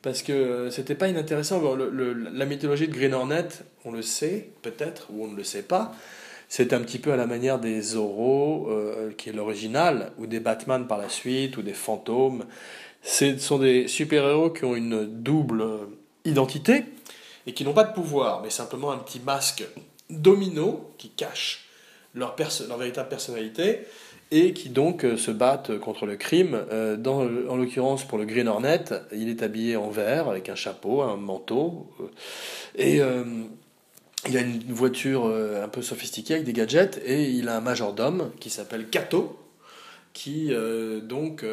[0.00, 1.62] Parce que euh, c'était pas inintéressant.
[1.76, 3.48] la mythologie de Green Hornet,
[3.84, 5.94] on le sait peut-être, ou on ne le sait pas.
[6.48, 10.40] C'est un petit peu à la manière des Zorro, euh, qui est l'original, ou des
[10.40, 12.44] Batman par la suite, ou des fantômes.
[13.02, 15.64] Ce sont des super-héros qui ont une double
[16.24, 16.84] identité
[17.46, 19.64] et qui n'ont pas de pouvoir, mais simplement un petit masque
[20.10, 21.66] domino qui cache
[22.14, 22.34] leur,
[22.78, 23.86] véritable personnalité
[24.30, 26.58] et qui donc euh, se battent contre le crime.
[26.72, 26.96] Euh,
[27.48, 31.16] en l'occurrence, pour le Green Hornet, il est habillé en vert avec un chapeau, un
[31.16, 32.06] manteau, euh,
[32.74, 33.00] et
[34.28, 38.32] il a une voiture un peu sophistiquée avec des gadgets, et il a un majordome
[38.40, 39.38] qui s'appelle Kato,
[40.12, 40.50] qui
[41.02, 41.44] donc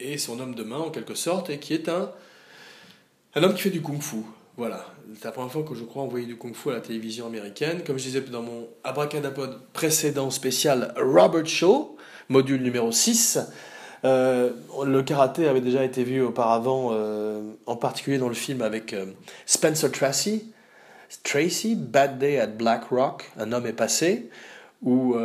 [0.00, 2.10] est son homme de main en quelque sorte, et qui est un,
[3.36, 4.24] un homme qui fait du kung-fu.
[4.56, 7.82] Voilà, c'est la première fois que je crois envoyer du kung-fu à la télévision américaine.
[7.86, 11.94] Comme je disais dans mon abracadapod précédent spécial Robert Shaw,
[12.30, 13.38] module numéro 6,
[14.04, 18.94] euh, le karaté avait déjà été vu auparavant, euh, en particulier dans le film avec
[18.94, 19.04] euh,
[19.44, 20.50] Spencer Tracy,
[21.22, 24.30] Tracy, Bad Day at Black Rock, Un homme est passé,
[24.82, 25.16] où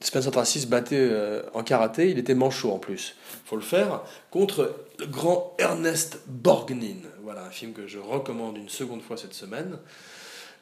[0.00, 1.10] Spencer Tracy se battait
[1.54, 7.02] en karaté, il était manchot en plus, faut le faire, contre le grand Ernest Borgnine.
[7.22, 9.78] Voilà, un film que je recommande une seconde fois cette semaine.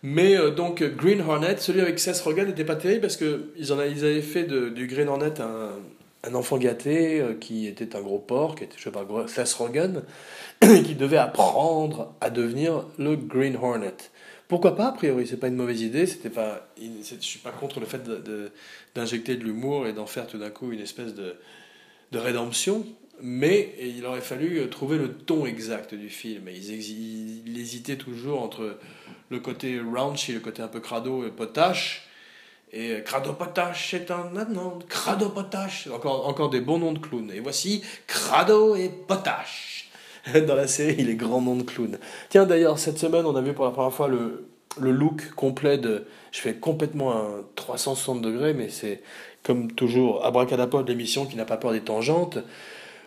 [0.02, 3.72] Mais euh, donc Green Hornet, celui avec Seth Rogen n'était pas terrible parce qu'ils ils
[3.72, 5.70] avaient fait du Green Hornet un,
[6.22, 9.52] un enfant gâté euh, qui était un gros porc, qui était, je sais pas, Seth
[9.54, 10.02] Rogen,
[10.60, 13.94] qui devait apprendre à devenir le Green Hornet.
[14.48, 17.80] Pourquoi pas, a priori, c'est pas une mauvaise idée, c'était pas, je suis pas contre
[17.80, 18.02] le fait
[18.94, 21.34] d'injecter de, de l'humour et d'en faire tout d'un coup une espèce de,
[22.12, 22.86] de rédemption,
[23.20, 26.48] mais il aurait fallu euh, trouver le ton exact du film.
[26.48, 28.78] Ils, hésitaient toujours entre
[29.30, 32.08] le côté raunchy, le côté un peu crado et potache.
[32.72, 34.78] Et euh, Crado Potache c'est un nom.
[34.88, 37.30] Crado Potache, encore, encore des bons noms de clowns.
[37.32, 39.75] Et voici Crado et Potache.
[40.46, 41.98] Dans la série, il est grand nom de clown.
[42.28, 44.46] Tiens, d'ailleurs, cette semaine, on a vu pour la première fois le,
[44.80, 46.04] look complet de.
[46.32, 49.02] Je fais complètement un 360 degrés, mais c'est
[49.42, 52.38] comme toujours abracadapod l'émission qui n'a pas peur des tangentes.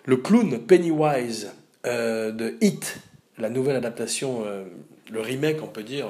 [0.06, 1.52] Le clown Pennywise
[1.86, 3.00] euh, de Hit,
[3.38, 4.64] la nouvelle adaptation, euh,
[5.12, 6.08] le remake, on peut dire,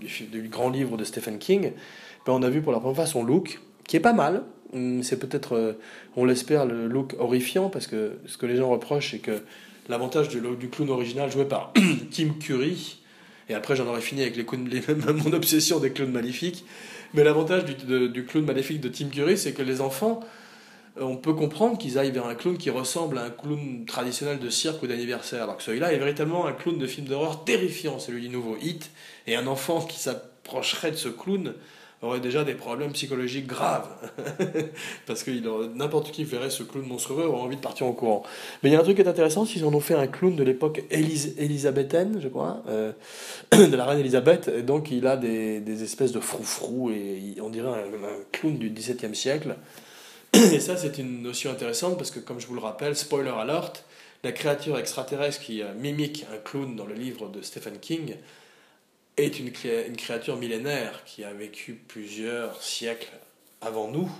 [0.00, 1.72] du, grand livre de Stephen King.
[2.26, 4.42] Ben, on a vu pour la première fois son look, qui est pas mal.
[4.72, 5.72] Hum, c'est peut-être, euh,
[6.16, 9.42] on l'espère, le look horrifiant, parce que ce que les gens reprochent, c'est que
[9.88, 11.72] l'avantage du, clown original joué par
[12.10, 12.98] Tim Curry,
[13.48, 14.44] et après j'en aurais fini avec les
[15.12, 16.64] mon obsession des clowns maléfiques,
[17.12, 20.20] mais l'avantage du, du, clown maléfique de Tim Curry, c'est que les enfants,
[20.98, 24.38] euh, on peut comprendre qu'ils aillent vers un clown qui ressemble à un clown traditionnel
[24.38, 27.98] de cirque ou d'anniversaire, alors que celui-là est véritablement un clown de film d'horreur terrifiant,
[27.98, 28.90] celui du nouveau Hit,
[29.26, 31.54] et un enfant qui s'approcherait de ce clown
[32.04, 33.88] aurait déjà des problèmes psychologiques graves.
[35.06, 35.30] Parce que
[35.74, 38.22] n'importe qui verrait ce clown monstrueux aurait envie de partir en courant.
[38.62, 40.36] Mais il y a un truc qui est intéressant, s'ils en ont fait un clown
[40.36, 42.92] de l'époque élisabéthaine, je crois, euh,
[43.52, 47.50] de la reine Élisabeth, et donc il a des, des espèces de froufrous, et on
[47.50, 47.84] dirait un,
[48.32, 49.56] clown du XVIIe siècle.
[50.34, 53.84] Et ça, c'est une notion intéressante, parce que comme je vous le rappelle, spoiler alert,
[54.24, 58.16] la créature extraterrestre qui euh, mimique un clown dans le livre de Stephen King,
[59.16, 59.52] est une,
[59.86, 63.12] une créature millénaire qui a vécu plusieurs siècles
[63.60, 64.10] avant nous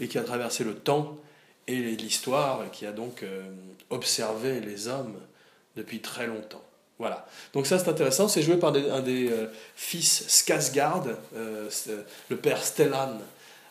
[0.00, 1.18] et qui a traversé le temps
[1.66, 3.42] et l'histoire et qui a donc euh,
[3.90, 5.20] observé les hommes
[5.76, 6.64] depuis très longtemps.
[6.98, 7.26] Voilà.
[7.52, 8.26] Donc ça c'est intéressant.
[8.26, 9.46] C'est joué par un des euh,
[9.76, 11.14] fils Skarsgård.
[11.36, 11.68] Euh,
[12.28, 13.18] le père Stellan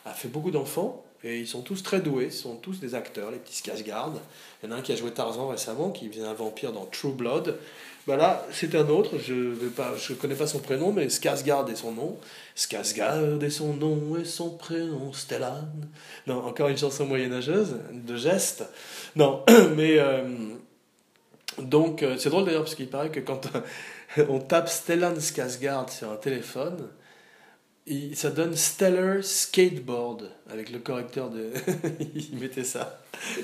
[0.06, 2.26] a fait beaucoup d'enfants et ils sont tous très doués.
[2.26, 4.14] Ils sont tous des acteurs, les petits Skarsgård.
[4.62, 6.86] Il y en a un qui a joué Tarzan récemment, qui vient un vampire dans
[6.86, 7.58] True Blood.
[8.06, 11.92] Bah là, c'est un autre, je ne connais pas son prénom, mais Skarsgård est son
[11.92, 12.16] nom.
[12.56, 15.68] Skarsgård est son nom et son prénom, Stellan.
[16.26, 18.64] Non, encore une chanson moyenâgeuse, de geste.
[19.14, 19.44] Non,
[19.76, 19.98] mais...
[19.98, 20.22] Euh,
[21.58, 23.42] donc, euh, c'est drôle d'ailleurs, parce qu'il paraît que quand
[24.30, 26.88] on tape Stellan Skarsgård sur un téléphone,
[28.14, 31.52] ça donne Stellar Skateboard avec le correcteur de.
[32.14, 33.00] il mettait ça.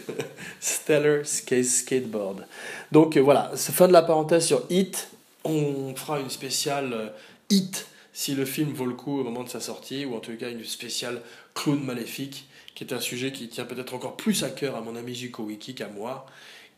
[0.61, 2.47] Stellar Skateboard.
[2.93, 5.09] Donc euh, voilà, fin de la parenthèse sur Hit.
[5.45, 7.09] On fera une spéciale euh,
[7.51, 10.35] Hit si le film vaut le coup au moment de sa sortie, ou en tout
[10.37, 11.21] cas une spéciale
[11.55, 14.95] Clown Maléfique, qui est un sujet qui tient peut-être encore plus à cœur à mon
[14.95, 16.25] ami Zuko Wiki qu'à moi,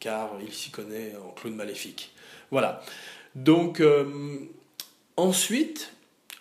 [0.01, 2.11] car il s'y connaît en Clown Maléfique.
[2.51, 2.83] Voilà.
[3.35, 4.39] Donc, euh,
[5.19, 5.93] ensuite,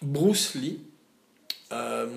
[0.01, 0.79] Bruce Lee
[1.71, 2.08] euh,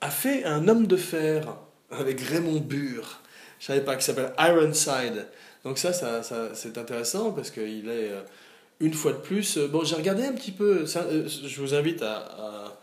[0.00, 1.54] a fait un homme de fer
[1.90, 3.20] avec Raymond Burr.
[3.58, 5.26] Je savais pas qu'il s'appelle Ironside.
[5.64, 6.22] Donc ça, ça,
[6.54, 8.22] c'est intéressant parce qu'il est euh,
[8.80, 9.58] une fois de plus.
[9.58, 10.86] Euh, bon, j'ai regardé un petit peu.
[10.86, 12.78] je vous invite à,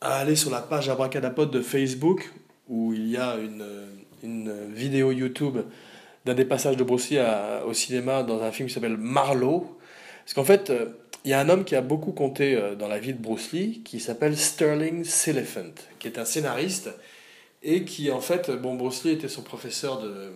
[0.00, 2.30] aller sur la page Abracadapod de Facebook
[2.68, 3.36] où il y a
[4.22, 5.58] une, vidéo YouTube
[6.24, 7.20] d'un des passages de Lee
[7.66, 9.77] au cinéma dans un film qui s'appelle Marlowe.
[10.28, 10.70] Parce qu'en fait,
[11.24, 13.52] il y a un homme qui a beaucoup compté euh, dans la vie de Bruce
[13.52, 16.90] Lee, qui s'appelle Sterling Siliphant, qui est un scénariste,
[17.62, 20.32] et qui en fait, bon, Bruce Lee était son professeur de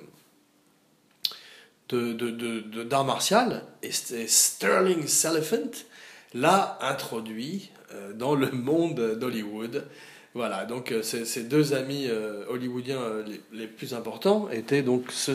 [2.85, 5.85] d'art martial, et Sterling Siliphant
[6.33, 9.87] l'a introduit euh, dans le monde d'Hollywood.
[10.33, 12.09] Voilà, donc euh, ces deux amis
[12.49, 15.35] hollywoodiens les, plus importants étaient donc ce,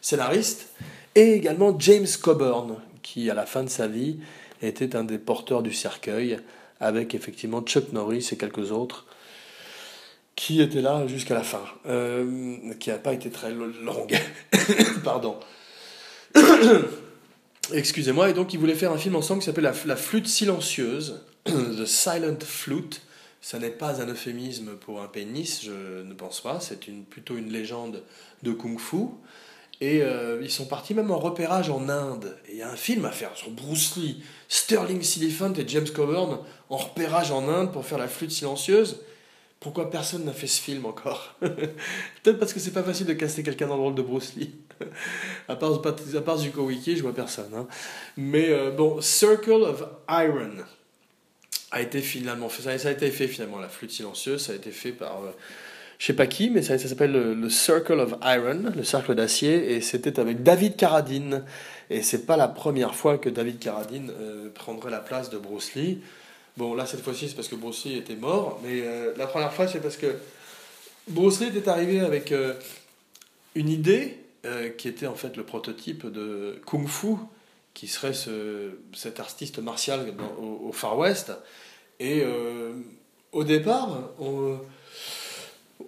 [0.00, 0.68] scénariste
[1.16, 2.76] et également James Coburn,
[3.06, 4.18] qui à la fin de sa vie
[4.62, 6.40] était un des porteurs du cercueil,
[6.80, 9.06] avec effectivement Chuck Norris et quelques autres
[10.34, 14.18] qui étaient là jusqu'à la fin, euh, qui n'a pas été très longue.
[15.04, 15.38] Pardon.
[17.72, 21.86] Excusez-moi, et donc ils voulaient faire un film ensemble qui s'appelle la, flûte silencieuse, The
[21.86, 23.02] Silent Flute.
[23.40, 27.52] Ça n'est pas un euphémisme pour un pénis, je ne pense pas, c'est plutôt une
[27.52, 28.02] légende
[28.42, 29.10] de kung-fu.
[29.80, 32.36] Et euh, ils sont partis même en repérage en Inde.
[32.48, 35.88] Et il y a un film à faire sur Bruce Lee, Sterling Siliphant et James
[35.94, 36.38] Coburn
[36.70, 39.00] en repérage en Inde pour faire la flûte silencieuse.
[39.60, 43.42] Pourquoi personne n'a fait ce film encore Peut-être parce que c'est pas facile de casser
[43.42, 44.54] quelqu'un dans le rôle de Bruce Lee.
[45.48, 47.52] à, part, à part Zuko Wiki, je vois personne.
[47.54, 47.66] Hein.
[48.16, 50.64] Mais euh, bon, Circle of Iron
[51.70, 52.78] a été finalement fait.
[52.78, 54.44] Ça, a été fait finalement, la flûte silencieuse.
[54.44, 55.22] Ça a été fait par.
[55.24, 55.32] Euh,
[55.98, 59.80] je sais pas qui, mais ça, s'appelle le, Circle of Iron, le cercle d'acier, et
[59.80, 61.44] c'était avec David Carradine.
[61.88, 65.74] Et c'est pas la première fois que David Carradine euh, prendrait la place de Bruce
[65.74, 66.02] Lee.
[66.56, 69.52] Bon, là, cette fois-ci, c'est parce que Bruce Lee était mort, mais euh, la première
[69.52, 70.16] fois, c'est parce que
[71.08, 72.54] Bruce Lee était arrivé avec euh,
[73.54, 74.18] une idée
[74.78, 77.16] qui était en fait le prototype de Kung Fu,
[77.74, 81.32] qui serait ce, cet artiste martial au, au, Far West.
[81.98, 82.22] Et
[83.32, 84.60] au départ, on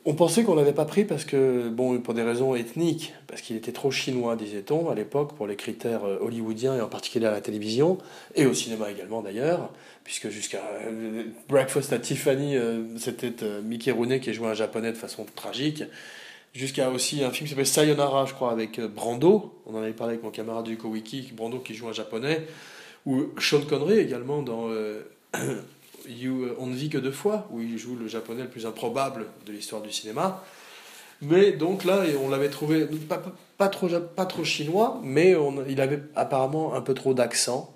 [0.05, 3.57] On pensait qu'on l'avait pas pris parce que, bon, pour des raisons ethniques, parce qu'il
[3.57, 7.31] était trop chinois, disait-on, à l'époque, pour les critères euh, hollywoodiens et en particulier à
[7.31, 7.96] la télévision,
[8.35, 9.70] et au cinéma également d'ailleurs,
[10.05, 14.96] puisque jusqu'à euh, Breakfast at Tiffany, euh, c'était Mickey Rooney qui jouait un japonais de
[14.96, 15.85] façon tragique,
[16.53, 20.14] jusqu'à aussi un film qui s'appelle Sayonara, je crois, avec Brando, on en avait parlé
[20.14, 22.46] avec mon camarade du Wiki, Brando qui joue un japonais,
[23.07, 24.68] ou Sean Connery également dans
[26.08, 29.26] You, On ne vit que deux fois, où il joue le japonais le plus improbable
[29.46, 30.42] de l'histoire du cinéma.
[31.20, 33.22] Mais donc là, on l'avait trouvé pas,
[33.56, 35.34] pas, trop, pas trop chinois, mais
[35.68, 37.74] il avait apparemment un peu trop d'accent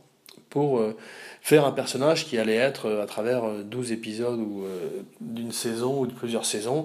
[0.52, 0.94] pour euh,
[1.40, 4.64] faire un personnage qui allait être, euh, à travers 12 euh, épisodes ou
[5.20, 6.84] d'une saison ou de plusieurs saisons,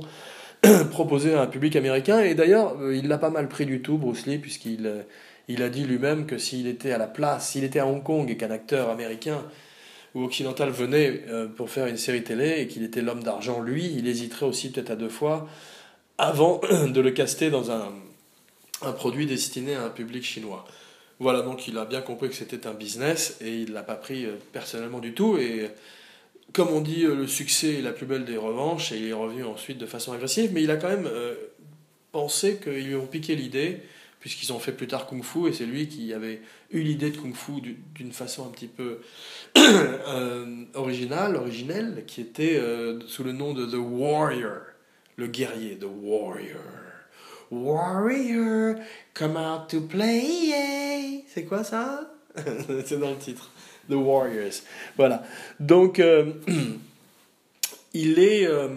[0.91, 2.21] proposé à un public américain.
[2.21, 5.05] Et d'ailleurs, il l'a pas mal pris du tout, Bruce Lee, puisqu'il
[5.49, 8.29] il a dit lui-même que s'il était à la place, s'il était à Hong Kong
[8.29, 9.43] et qu'un acteur américain
[10.23, 11.23] occidental venait
[11.56, 14.91] pour faire une série télé et qu'il était l'homme d'argent, lui, il hésiterait aussi peut-être
[14.91, 15.47] à deux fois
[16.17, 17.91] avant de le caster dans un,
[18.93, 20.65] produit destiné à un public chinois.
[21.19, 23.95] Voilà, donc il a bien compris que c'était un business et il ne l'a pas
[23.95, 25.38] pris euh, personnellement du tout.
[25.38, 25.71] Et
[26.53, 29.13] comme on dit, euh, le succès est la plus belle des revanches et il est
[29.13, 31.34] revenu ensuite de façon agressive, mais il a quand même euh,
[32.12, 33.82] pensé qu'ils lui ont piqué l'idée,
[34.19, 37.17] puisqu'ils ont fait plus tard Kung Fu et c'est lui qui avait eu l'idée de
[37.17, 37.62] Kung Fu
[37.95, 38.99] d'une façon un petit peu
[40.73, 42.62] originale, originelle, qui était
[43.08, 44.62] sous le nom de The Warrior
[45.17, 46.62] le guerrier, the warrior.
[47.49, 48.75] Warrior,
[49.13, 51.23] come out to play.
[51.27, 52.13] C'est quoi ça?
[52.86, 53.51] C'est dans le titre.
[53.89, 54.62] The Warriors.
[54.95, 55.23] Voilà.
[55.60, 56.34] Donc, euh,
[57.93, 58.45] il est.
[58.45, 58.69] Euh,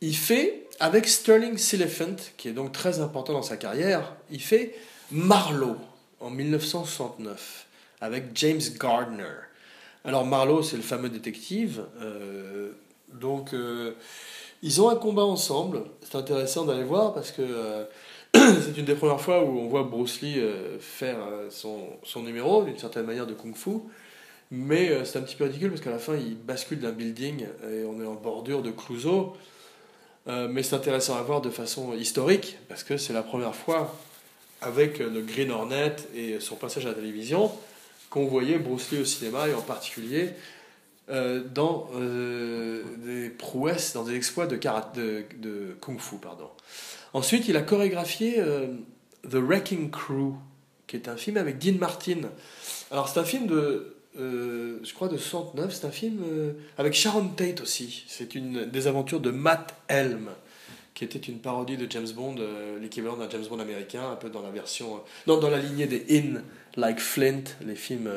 [0.00, 4.74] il fait, avec Sterling Siliphant, qui est donc très important dans sa carrière, il fait
[5.10, 5.78] Marlowe
[6.20, 7.66] en 1969
[8.00, 9.32] avec James Gardner.
[10.04, 11.84] Alors Marlowe, c'est le fameux détective.
[12.02, 12.72] Euh,
[13.14, 13.54] donc
[14.62, 15.82] ils ont un combat ensemble.
[16.00, 17.84] C'est intéressant d'aller voir parce que euh,
[18.34, 22.22] c'est une des premières fois où on voit Bruce Lee euh, faire euh, son, son,
[22.22, 23.70] numéro d'une certaine manière de kung fu.
[24.52, 27.84] Mais c'est un petit peu ridicule parce qu'à la fin, il bascule d'un building et
[27.86, 29.34] on est en bordure de Clouseau.
[30.26, 33.96] Mais c'est intéressant à voir de façon historique parce que c'est la première fois
[34.60, 37.50] avec le Green Hornet et son passage à la télévision
[38.12, 40.34] qu'on voyait Bruce Lee au cinéma et en particulier
[41.08, 44.56] euh, dans euh, des prouesses, dans des exploits de,
[44.94, 46.16] de, de, kung fu.
[46.16, 46.50] Pardon.
[47.14, 48.66] Ensuite, il a chorégraphié euh,
[49.28, 50.34] The Wrecking Crew,
[50.86, 52.20] qui est un film avec Dean Martin.
[52.90, 55.72] Alors, c'est un film de, je crois, de 69.
[55.72, 56.22] C'est un film
[56.78, 58.04] avec Sharon Tate aussi.
[58.08, 60.30] C'est une des aventures de Matt Helm,
[60.94, 62.36] qui était une parodie de James Bond,
[62.80, 66.04] l'équivalent d'un James Bond américain, un peu dans la version, non, dans la lignée des
[66.10, 66.42] In
[66.76, 68.10] Like Flint, les films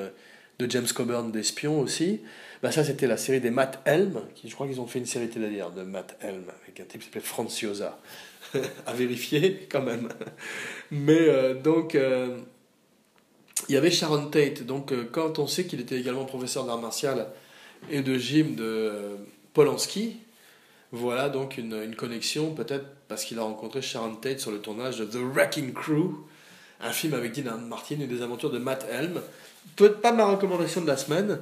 [0.59, 2.21] de James Coburn d'espion aussi.
[2.61, 5.29] Bah ça, c'était la série des Matt Helm, je crois qu'ils ont fait une série
[5.29, 7.99] télé d'ailleurs de Matt Helm, avec un type qui s'appelait Franciosa.
[8.85, 10.09] à vérifier quand même.
[10.91, 12.37] Mais euh, donc, euh,
[13.69, 14.63] il y avait Sharon Tate.
[14.63, 17.27] Donc, euh, quand on sait qu'il était également professeur d'art martial
[17.89, 18.91] et de gym de
[19.53, 20.17] Polanski,
[20.91, 24.99] voilà donc une, une connexion, peut-être parce qu'il a rencontré Sharon Tate sur le tournage
[24.99, 26.25] de The Wrecking Crew,
[26.81, 29.21] un film avec Dean Martin et des aventures de Matt Helm.
[29.75, 31.39] Peut-être pas ma recommandation de la semaine,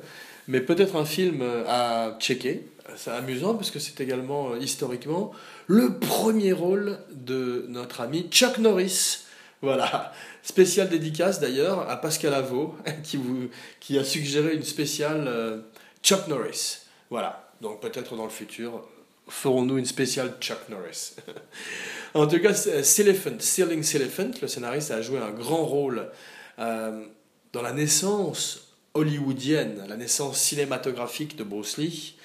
[0.47, 2.67] mais peut-être un film euh, à checker.
[2.95, 5.31] C'est amusant parce que c'est également euh, historiquement
[5.67, 9.19] le premier rôle de notre ami Chuck Norris.
[9.63, 13.47] Voilà, spéciale dédicace d'ailleurs à Pascal Avaux qui, vous,
[13.79, 15.61] qui a suggéré une spéciale euh,
[16.03, 16.79] Chuck Norris.
[17.09, 18.85] Voilà, donc peut-être dans le futur
[19.29, 21.15] ferons-nous une spéciale Chuck Norris.
[22.13, 26.09] en tout cas, Siliphant, Sealing Siliphant, le scénariste a joué un grand rôle
[26.57, 32.17] dans la naissance hollywoodienne, la naissance cinématographique de Bruce Lee.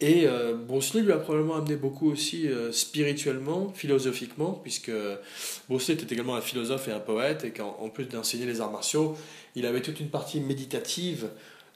[0.00, 4.90] Et euh, Bruce Lee lui a probablement amené beaucoup aussi euh, spirituellement, philosophiquement, puisque
[5.68, 8.70] Bruce Lee était également un philosophe et un poète, et qu'en plus d'enseigner les arts
[8.70, 9.16] martiaux,
[9.56, 11.28] il avait toute une partie méditative,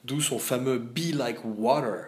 [0.03, 2.05] d'où son fameux Be like water,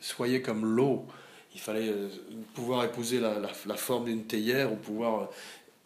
[0.00, 1.06] soyez comme l'eau.
[1.54, 2.08] Il fallait euh,
[2.54, 5.30] pouvoir épouser la, la, forme d'une théière ou pouvoir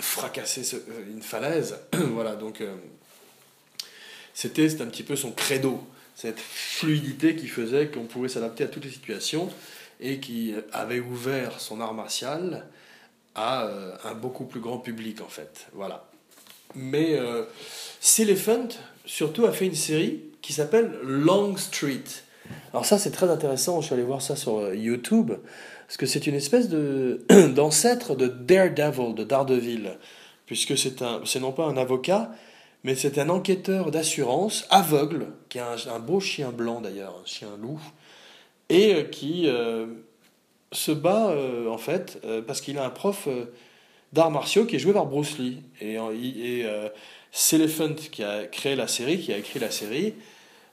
[0.00, 0.78] fracasser
[1.10, 1.76] une falaise.
[1.92, 2.62] voilà, donc
[4.32, 5.80] c'était un petit peu son credo,
[6.14, 9.48] cette fluidité qui faisait qu'on pouvait s'adapter à toutes les situations
[10.00, 12.66] et qui avait ouvert son art martial
[13.34, 15.66] à euh, un beaucoup plus grand public en fait.
[15.72, 16.08] Voilà.
[16.74, 17.44] Mais euh,
[19.06, 22.04] surtout, a fait une série qui s'appelle Long Street.
[22.72, 23.80] Alors ça, c'est très intéressant.
[23.80, 25.32] Je suis allé voir ça sur euh, YouTube
[25.86, 29.98] parce que c'est une espèce de d'ancêtre de Daredevil, de Daredevil,
[30.46, 32.32] puisque c'est un, c'est non pas un avocat,
[32.84, 37.48] mais c'est un enquêteur d'assurance aveugle, qui a un, beau chien blanc d'ailleurs, un chien
[37.60, 37.80] loup,
[38.68, 39.86] et euh, qui euh,
[40.70, 43.26] se bat, euh, en fait, parce qu'il a un prof
[44.12, 45.62] d'arts martiaux qui est joué par Bruce Lee.
[45.80, 46.66] Et, et
[47.32, 50.14] Celephant, qui a créé la série, qui a écrit la série,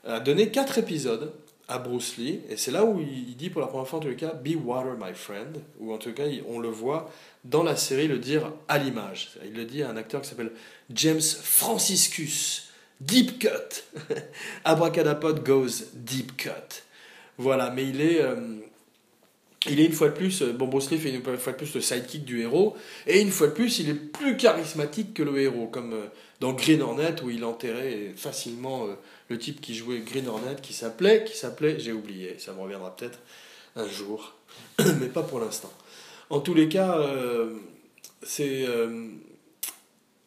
[0.06, 1.32] a donné quatre épisodes
[1.72, 2.40] à Bruce Lee.
[2.50, 4.94] Et c'est là où il, dit pour la première fois, en tout cas, Be water,
[5.00, 5.58] my friend.
[5.80, 7.10] Ou en tout cas, on le voit
[7.44, 9.30] dans la série le dire à l'image.
[9.44, 10.52] Il le dit à un acteur qui s'appelle
[10.90, 12.68] James Franciscus.
[13.00, 14.04] Deep cut.
[14.64, 16.82] Abracadapod goes deep cut.
[17.38, 18.36] Voilà, mais il est, euh,
[19.68, 21.74] il est une fois de plus, euh, bon, Bruce Lee fait une fois de plus
[21.74, 25.40] le sidekick du héros, et une fois de plus, il est plus charismatique que le
[25.40, 26.06] héros, comme euh,
[26.38, 28.86] dans Green Hornet, où il enterrait facilement
[29.32, 32.94] le type qui jouait Green Hornet, qui s'appelait, qui s'appelait, j'ai oublié, ça me reviendra
[32.94, 33.18] peut-être
[33.76, 34.34] un jour,
[35.00, 35.72] mais pas pour l'instant.
[36.30, 36.98] En tous les cas,
[38.22, 38.66] c'est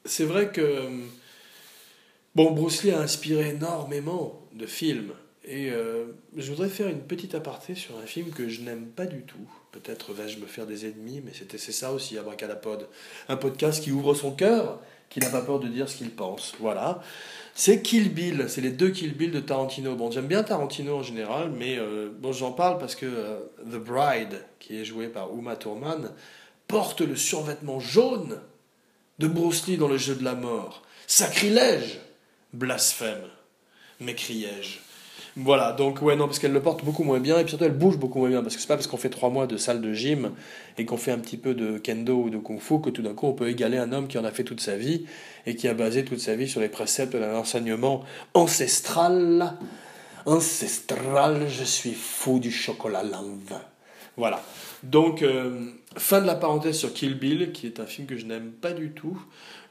[0.05, 0.87] c'est vrai que
[2.35, 5.11] bon, Bruce Lee a inspiré énormément de films.
[5.47, 9.05] Et euh, je voudrais faire une petite aparté sur un film que je n'aime pas
[9.05, 9.47] du tout.
[9.71, 12.87] Peut-être vais-je me faire des ennemis, mais c'est ça aussi, Abracadapod.
[13.29, 16.53] Un podcast qui ouvre son cœur, qui n'a pas peur de dire ce qu'il pense.
[16.59, 17.01] Voilà.
[17.53, 19.95] C'est Kill Bill, c'est les deux Kill Bill de Tarantino.
[19.95, 23.77] Bon, j'aime bien Tarantino en général, mais euh, bon, j'en parle parce que euh, The
[23.77, 26.11] Bride, qui est joué par Uma Thurman,
[26.67, 28.39] porte le survêtement jaune
[29.19, 30.81] de Bruce Lee dans le jeu de la mort.
[31.07, 31.99] Sacrilège
[32.51, 33.23] Blasphème
[33.99, 34.79] m'écriai-je.
[35.37, 37.77] Voilà, donc ouais, non, parce qu'elle le porte beaucoup moins bien, et puis surtout elle
[37.77, 39.81] bouge beaucoup moins bien, parce que c'est pas parce qu'on fait trois mois de salle
[39.81, 40.31] de gym
[40.77, 43.13] et qu'on fait un petit peu de kendo ou de kung fu que tout d'un
[43.13, 45.05] coup on peut égaler un homme qui en a fait toute sa vie
[45.45, 49.57] et qui a basé toute sa vie sur les préceptes d'un enseignement ancestral.
[50.25, 53.61] Ancestral, je suis fou du chocolat vin.
[54.17, 54.41] Voilà.
[54.83, 58.25] Donc, euh, fin de la parenthèse sur Kill Bill, qui est un film que je
[58.25, 59.17] n'aime pas du tout.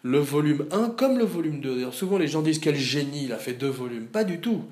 [0.02, 1.74] Le volume 1, comme le volume 2.
[1.76, 4.06] D'ailleurs, souvent les gens disent quel génie, il a fait deux volumes.
[4.06, 4.62] Pas du tout.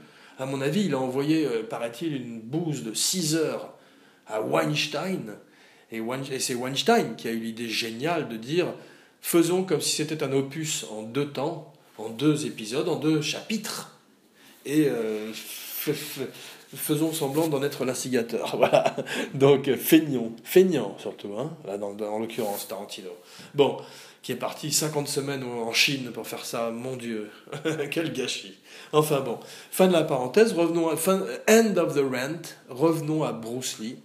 [0.42, 3.74] À mon avis, il a envoyé, euh, paraît-il, une bouse de 6 heures
[4.26, 5.36] à Weinstein.
[5.92, 6.00] Et,
[6.40, 8.66] c'est Weinstein qui a eu l'idée géniale de dire
[9.20, 13.96] faisons comme si c'était un opus en deux temps, en deux épisodes, en deux chapitres,
[14.66, 15.30] et euh,
[16.74, 18.56] faisons semblant d'en être l'instigateur.
[18.56, 18.96] Voilà.
[19.34, 23.10] Donc, feignons, feignant surtout, hein, là, dans, en l'occurrence, Tarantino.
[23.54, 23.76] Bon,
[24.22, 27.30] qui est parti 50 semaines en Chine pour faire ça, mon Dieu,
[27.90, 28.56] quel gâchis.
[28.92, 29.38] Enfin bon,
[29.70, 33.96] fin de la parenthèse, revenons à, fin, end of the rent, revenons à Bruce Lee,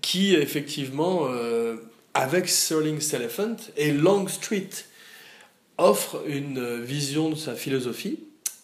[0.00, 1.76] qui effectivement, euh,
[2.14, 4.70] avec Sterling Elephant et Long Street,
[5.78, 8.20] offre une vision de sa philosophie,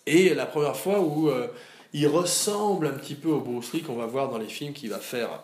[0.06, 1.48] et la première fois où euh,
[1.92, 4.90] il ressemble un petit peu au Bruce Lee qu'on va voir dans les films qu'il
[4.90, 5.42] va faire,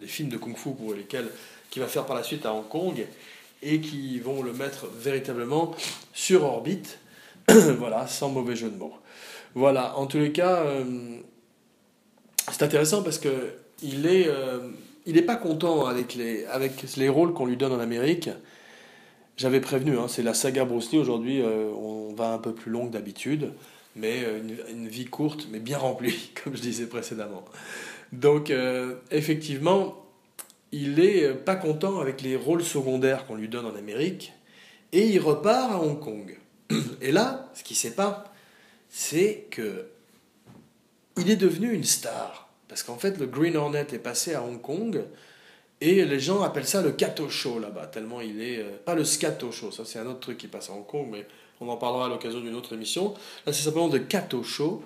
[0.00, 1.28] les films de kung fu pour lesquels
[1.70, 3.04] qu'il va faire par la suite à Hong Kong,
[3.62, 5.74] et qui vont le mettre véritablement
[6.12, 6.98] sur orbite
[7.78, 8.94] voilà, sans mauvais jeu de mots.
[9.54, 10.84] Voilà, en tous les cas, euh,
[12.50, 14.58] c'est intéressant parce que il est, euh,
[15.06, 18.30] il n'est pas content avec les, avec les rôles qu'on lui donne en Amérique.
[19.36, 22.90] J'avais prévenu, hein, c'est la saga Bruce aujourd'hui, euh, on va un peu plus longue
[22.90, 23.52] d'habitude,
[23.96, 24.22] mais
[24.70, 27.44] une, vie courte, mais bien remplie, comme je disais précédemment.
[28.12, 28.52] Donc,
[29.12, 30.04] effectivement,
[30.72, 34.32] il est pas content avec les rôles secondaires qu'on lui donne en Amérique,
[34.92, 36.38] et il repart à Hong Kong.
[37.00, 38.32] Et là, ce qui ne sait pas,
[38.88, 39.86] c'est que
[41.16, 42.48] il est devenu une star.
[42.68, 45.04] Parce qu'en fait, le Green Hornet est passé à Hong Kong
[45.80, 48.58] et les gens appellent ça le Kato Show là-bas, tellement il est.
[48.58, 51.08] Euh, pas le Scato Show, ça c'est un autre truc qui passe à Hong Kong,
[51.10, 51.26] mais
[51.60, 53.14] on en parlera à l'occasion d'une autre émission.
[53.46, 54.82] Là, c'est simplement le Kato Show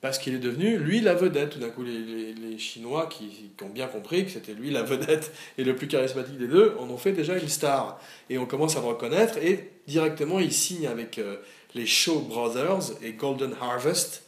[0.00, 1.50] parce qu'il est devenu, lui, la vedette.
[1.50, 4.82] Tout d'un coup, les, les, Chinois qui, qui, ont bien compris que c'était lui la
[4.82, 8.00] vedette et le plus charismatique des deux, en ont fait déjà une star.
[8.30, 11.36] Et on commence à le reconnaître, et directement, il signe avec euh,
[11.74, 14.22] les Shaw Brothers et Golden Harvest,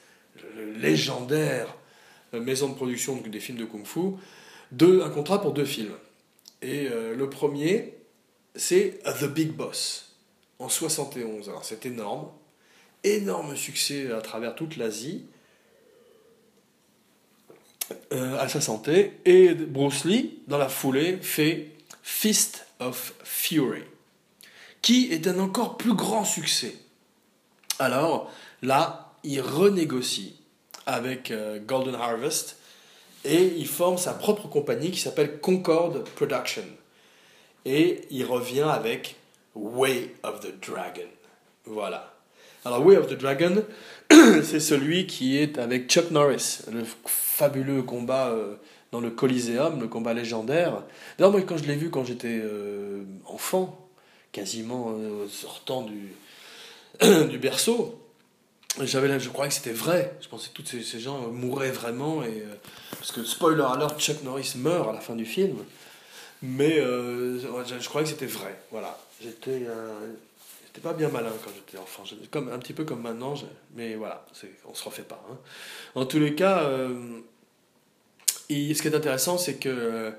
[0.77, 1.75] légendaire
[2.35, 4.17] euh, maison de production des films de kung-fu,
[4.81, 5.95] un contrat pour deux films.
[6.61, 7.95] Et euh, le premier,
[8.55, 10.13] c'est The Big Boss,
[10.59, 11.49] en 71.
[11.49, 12.29] Alors c'est énorme,
[13.05, 15.25] énorme succès à travers toute l'Asie.
[18.13, 19.19] Euh, à sa santé.
[19.25, 21.71] Et Bruce Lee, dans la foulée, fait
[22.03, 23.83] Fist of Fury,
[24.83, 26.75] qui est un encore plus grand succès.
[27.79, 28.31] Alors
[28.61, 30.37] là, il renégocie
[30.85, 32.59] avec euh, Golden Harvest
[33.25, 36.65] et il forme sa propre compagnie qui s'appelle Concord Production.
[37.65, 39.17] Et il revient avec
[39.55, 41.09] Way of the Dragon.
[41.65, 42.15] Voilà.
[42.67, 43.65] Alors Way of the Dragon,
[44.11, 46.61] c'est celui qui est avec Chuck Norris,
[47.39, 48.57] fabuleux combat euh,
[48.91, 50.83] dans le Coliseum, le combat légendaire.
[51.17, 53.89] D'ailleurs, moi, quand je l'ai vu quand j'étais euh, enfant,
[54.33, 56.15] quasiment euh, sortant du,
[57.39, 57.97] berceau,
[58.83, 60.17] j'avais, je croyais que c'était vrai.
[60.21, 62.25] Je pensais que tous ces, gens mouraient vraiment.
[62.25, 62.43] Et,
[62.91, 65.59] parce que, spoiler alert, Chuck Norris meurt à la fin du film.
[66.43, 67.39] Mais je,
[67.81, 68.61] je croyais que c'était vrai.
[68.71, 68.99] Voilà.
[69.21, 69.67] J'étais,
[70.79, 72.05] j'étais pas bien malin quand j'étais enfant.
[72.31, 73.35] Comme, un petit peu comme maintenant.
[73.75, 74.25] mais voilà,
[74.67, 75.23] on se refait pas.
[75.31, 75.39] hein.
[75.95, 77.21] En tous les cas, euh,
[78.49, 80.11] et ce qui est intéressant, c'est que euh,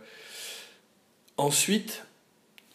[1.38, 2.03] ensuite,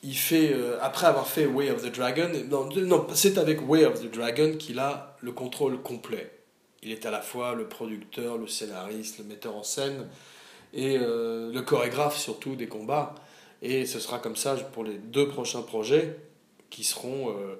[0.03, 3.85] il fait, euh, après avoir fait Way of the Dragon, non, non c'est avec Way
[3.85, 6.30] of the Dragon qu'il a le contrôle complet.
[6.82, 10.07] Il est à la fois le producteur, le scénariste, le metteur en scène
[10.74, 13.14] et euh, le chorégraphe surtout des combats.
[13.62, 16.18] Et ce sera comme ça pour les deux prochains projets
[16.74, 17.56] qui seront euh,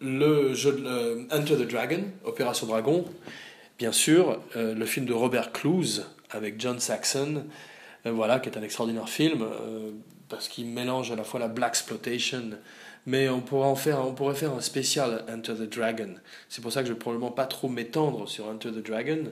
[0.00, 3.04] le jeu de, euh, Enter the Dragon, Opération Dragon,
[3.78, 7.44] bien sûr, euh, le film de Robert Clouse avec John Saxon,
[8.06, 9.46] euh, voilà, qui est un extraordinaire film
[10.28, 12.50] parce qu'il mélange à la fois la black exploitation,
[13.06, 16.14] mais on pourrait en faire, on pourrait faire un spécial Enter the Dragon.
[16.48, 19.24] C'est pour ça que je vais probablement pas trop m'étendre sur Enter the Dragon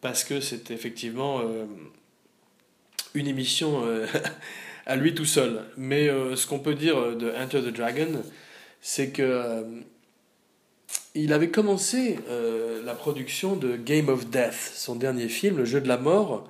[0.00, 1.40] parce que c'est effectivement
[3.14, 3.84] une émission
[4.88, 5.62] à lui tout seul.
[5.76, 8.22] Mais euh, ce qu'on peut dire de Enter the Dragon,
[8.80, 9.62] c'est que euh,
[11.14, 15.80] il avait commencé euh, la production de Game of Death, son dernier film, le jeu
[15.80, 16.48] de la mort,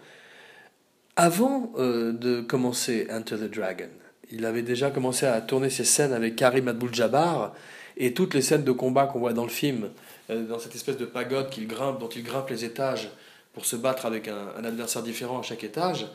[1.17, 3.89] avant euh, de commencer Enter the Dragon.
[4.31, 7.55] Il avait déjà commencé à tourner ses scènes avec Karim Abdul-Jabbar
[7.97, 9.89] et toutes les scènes de combat qu'on voit dans le film,
[10.31, 13.11] euh, dans cette espèce de pagode qu'il grimpe, dont il grimpe les étages
[13.55, 16.07] pour se battre avec un adversaire différent à chaque étage.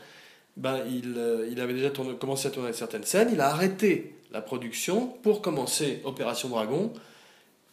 [0.56, 4.40] Ben, il, euh, il avait déjà commencé à tourner certaines scènes, il a arrêté la
[4.40, 6.92] production pour commencer Opération Dragon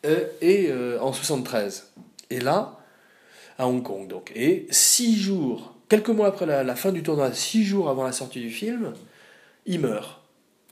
[0.06, 1.92] euh, et euh, en 73.
[2.30, 2.80] Et là,
[3.58, 4.32] à Hong Kong donc.
[4.36, 8.12] Et six jours, quelques mois après la, la fin du tournoi, six jours avant la
[8.12, 8.94] sortie du film,
[9.66, 10.22] il meurt.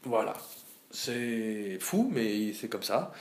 [0.03, 0.35] Voilà.
[0.91, 3.13] C'est fou, mais c'est comme ça.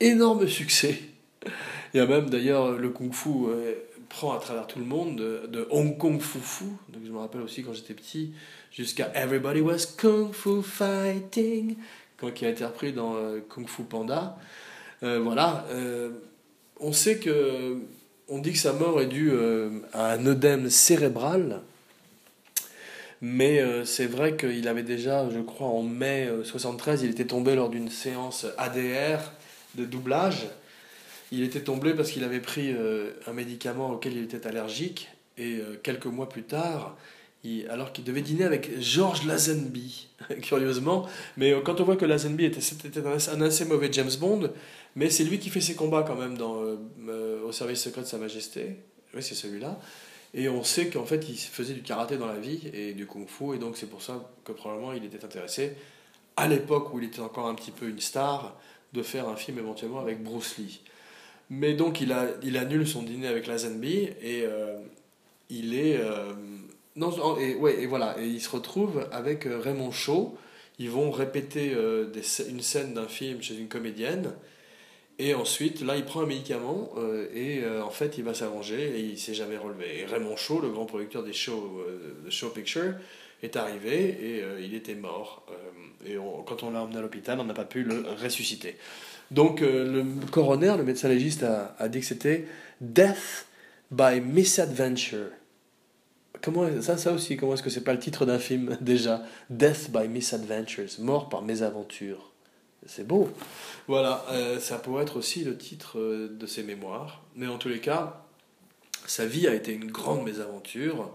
[0.00, 0.98] Énorme succès.
[1.94, 3.74] Il y a même d'ailleurs le Kung Fu euh,
[4.08, 7.42] prend à travers tout le monde, de, Hong Kong Fu Fu, donc je me rappelle
[7.42, 8.32] aussi quand j'étais petit,
[8.70, 11.76] jusqu'à Everybody Was Kung Fu Fighting,
[12.16, 14.36] quand, qui a été repris dans euh, Kung Fu Panda.
[15.02, 15.66] Euh, voilà.
[15.70, 16.10] euh,
[16.80, 17.78] on sait que.
[18.26, 19.32] On dit que sa mort est due
[19.92, 21.60] à un œdème cérébral.
[23.20, 27.54] Mais c'est vrai qu'il avait déjà, je crois, en mai euh, 73, il était tombé
[27.54, 29.32] lors d'une séance ADR
[29.76, 30.46] de doublage.
[31.34, 35.08] Il était tombé parce qu'il avait pris euh, un médicament auquel il était allergique.
[35.36, 36.96] Et euh, quelques mois plus tard,
[37.68, 40.06] alors qu'il devait dîner avec George Lazenby,
[40.42, 41.08] curieusement.
[41.36, 42.60] Mais euh, quand on voit que Lazenby était,
[43.00, 44.52] un, assez mauvais James Bond,
[44.94, 46.62] mais c'est lui qui fait ses combats quand même dans,
[47.44, 48.76] au service secret de Sa Majesté.
[49.12, 49.80] Oui, c'est celui-là.
[50.34, 53.56] Et on sait qu'en fait, il faisait du karaté dans la vie et du kung-fu,
[53.56, 55.72] et donc c'est pour ça que probablement il était intéressé,
[56.36, 58.56] à l'époque où il était encore un petit peu une star,
[58.92, 60.80] de faire un film éventuellement avec Bruce Lee.
[61.50, 64.76] Mais donc il, a, il annule son dîner avec Lazenby et euh,
[65.50, 65.98] il est.
[65.98, 66.32] euh,
[66.96, 70.36] non, et, ouais, et voilà, et il se retrouve avec euh, Raymond Shaw.
[70.78, 71.72] Ils vont répéter
[72.48, 74.32] une scène d'un film chez une comédienne.
[75.20, 76.90] Et ensuite, là, il prend un médicament
[77.32, 80.00] et en fait, il va s'arranger et il s'est jamais relevé.
[80.00, 81.80] Et Raymond Shaw, le grand producteur des shows,
[82.24, 82.94] de Show Picture,
[83.44, 85.46] est arrivé et euh, il était mort.
[85.50, 86.16] Euh, et
[86.46, 88.76] quand on l'a emmené à l'hôpital, on n'a pas pu le ressusciter.
[89.30, 92.46] Donc, euh, le coroner, le médecin légiste, a, dit que c'était
[92.80, 93.46] Death
[93.90, 95.30] by Misadventure.
[96.42, 99.22] Comment ça, ça aussi, comment est-ce que c'est pas le titre d'un film déjà?
[99.48, 102.32] Death by Misadventures, mort par mésaventure.
[102.86, 103.30] C'est beau.
[103.88, 104.26] Voilà,
[104.60, 107.22] ça pourrait être aussi le titre de ses mémoires.
[107.34, 108.26] Mais en tous les cas,
[109.06, 111.10] sa vie a été une grande mésaventure.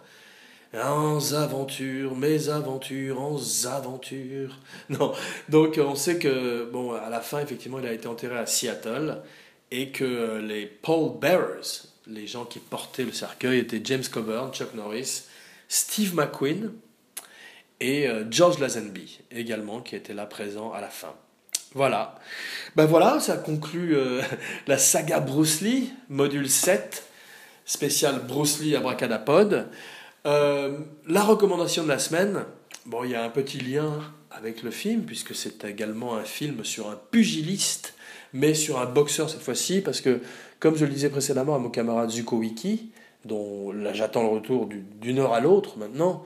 [0.75, 4.57] En aventures, mésaventures, en aventures.
[4.89, 5.13] Non,
[5.49, 9.21] donc on sait que, bon, à la fin, effectivement, il a été enterré à Seattle
[9.71, 14.51] et que euh, les pall bearers, les gens qui portaient le cercueil, étaient James Coburn,
[14.53, 15.23] Chuck Norris,
[15.67, 16.71] Steve McQueen
[17.79, 21.13] et euh, George Lazenby également, qui étaient là présents à la fin.
[21.73, 22.15] Voilà.
[22.75, 24.21] Ben voilà, ça conclut euh,
[24.67, 27.03] la saga Bruce Lee, module 7,
[27.65, 29.67] spécial Bruce Lee Abracadapod.
[30.25, 32.43] Euh, la recommandation de la semaine,
[32.85, 33.99] bon, il y a un petit lien
[34.31, 37.93] avec le film, puisque c'est également un film sur un pugiliste,
[38.33, 40.19] mais sur un boxeur cette fois-ci, parce que,
[40.59, 42.91] comme je le disais précédemment à mon camarade Zuko Wiki,
[43.25, 46.23] dont là j'attends le retour du- d'une heure à l'autre maintenant,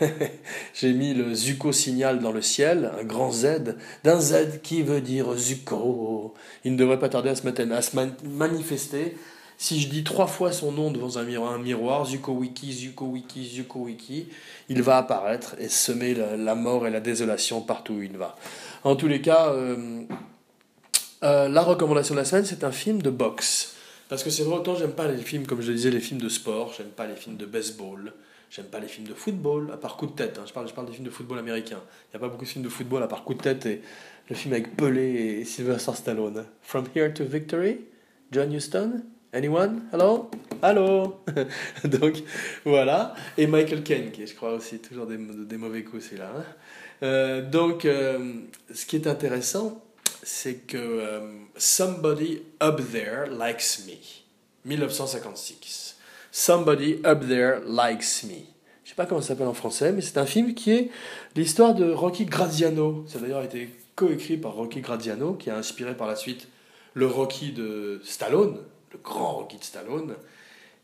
[0.74, 5.00] j'ai mis le Zuko signal dans le ciel, un grand Z, d'un Z qui veut
[5.00, 6.34] dire Zuko.
[6.64, 9.16] Il ne devrait pas tarder à se, à se man- manifester.
[9.60, 13.80] Si je dis trois fois son nom devant un miroir, Zuko Wiki, Zuko Wiki, Zuko
[13.80, 14.28] Wiki,
[14.68, 18.36] il va apparaître et semer la, mort et la désolation partout où il va.
[18.84, 20.04] En tous les cas, euh,
[21.24, 23.74] euh, la recommandation de la semaine, c'est un film de boxe.
[24.08, 26.20] Parce que c'est vrai, autant j'aime pas les films, comme je le disais, les films
[26.20, 28.12] de sport, j'aime pas les films de baseball,
[28.52, 30.38] j'aime pas les films de football, à part coup de tête.
[30.38, 30.44] hein.
[30.46, 31.82] Je, parle, je parle des films de football américains.
[32.06, 33.82] Il n'y a pas beaucoup de films de football à part coup de tête et
[34.30, 36.44] le film avec Pelé et Sylvester Stallone.
[36.62, 37.80] From Here to Victory,
[38.30, 39.02] John Huston,
[39.32, 39.82] anyone?
[39.92, 40.30] Hello?
[40.62, 41.20] Hello?
[41.84, 42.22] Donc
[42.64, 43.14] voilà.
[43.36, 45.16] Et Michael Caine, qui est, je crois aussi toujours des,
[45.56, 46.32] mauvais coups, celui-là.
[46.36, 46.44] hein.
[47.02, 48.34] Euh, donc, euh,
[48.74, 49.84] ce qui est intéressant,
[50.22, 51.20] c'est que euh,
[51.56, 53.94] Somebody Up There Likes Me,
[54.64, 55.96] 1956.
[56.32, 58.42] Somebody Up There Likes Me.
[58.84, 60.90] Je sais pas comment ça s'appelle en français, mais c'est un film qui est
[61.36, 63.04] l'histoire de Rocky Graziano.
[63.06, 66.48] Ça a d'ailleurs été coécrit par Rocky Graziano, qui a inspiré par la suite
[66.94, 68.58] le Rocky de Stallone,
[68.92, 70.14] le grand Rocky de Stallone.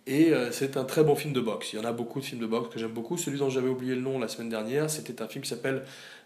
[0.07, 1.73] Et euh, c'est un très bon film de boxe.
[1.73, 3.17] Il y en a beaucoup de films de boxe que j'aime beaucoup.
[3.17, 5.83] Celui dont j'avais oublié le nom la semaine dernière, c'était un film qui s'appelle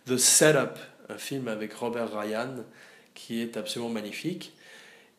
[0.07, 2.57] The Setup, un film avec Robert Ryan,
[3.15, 4.53] qui est absolument magnifique.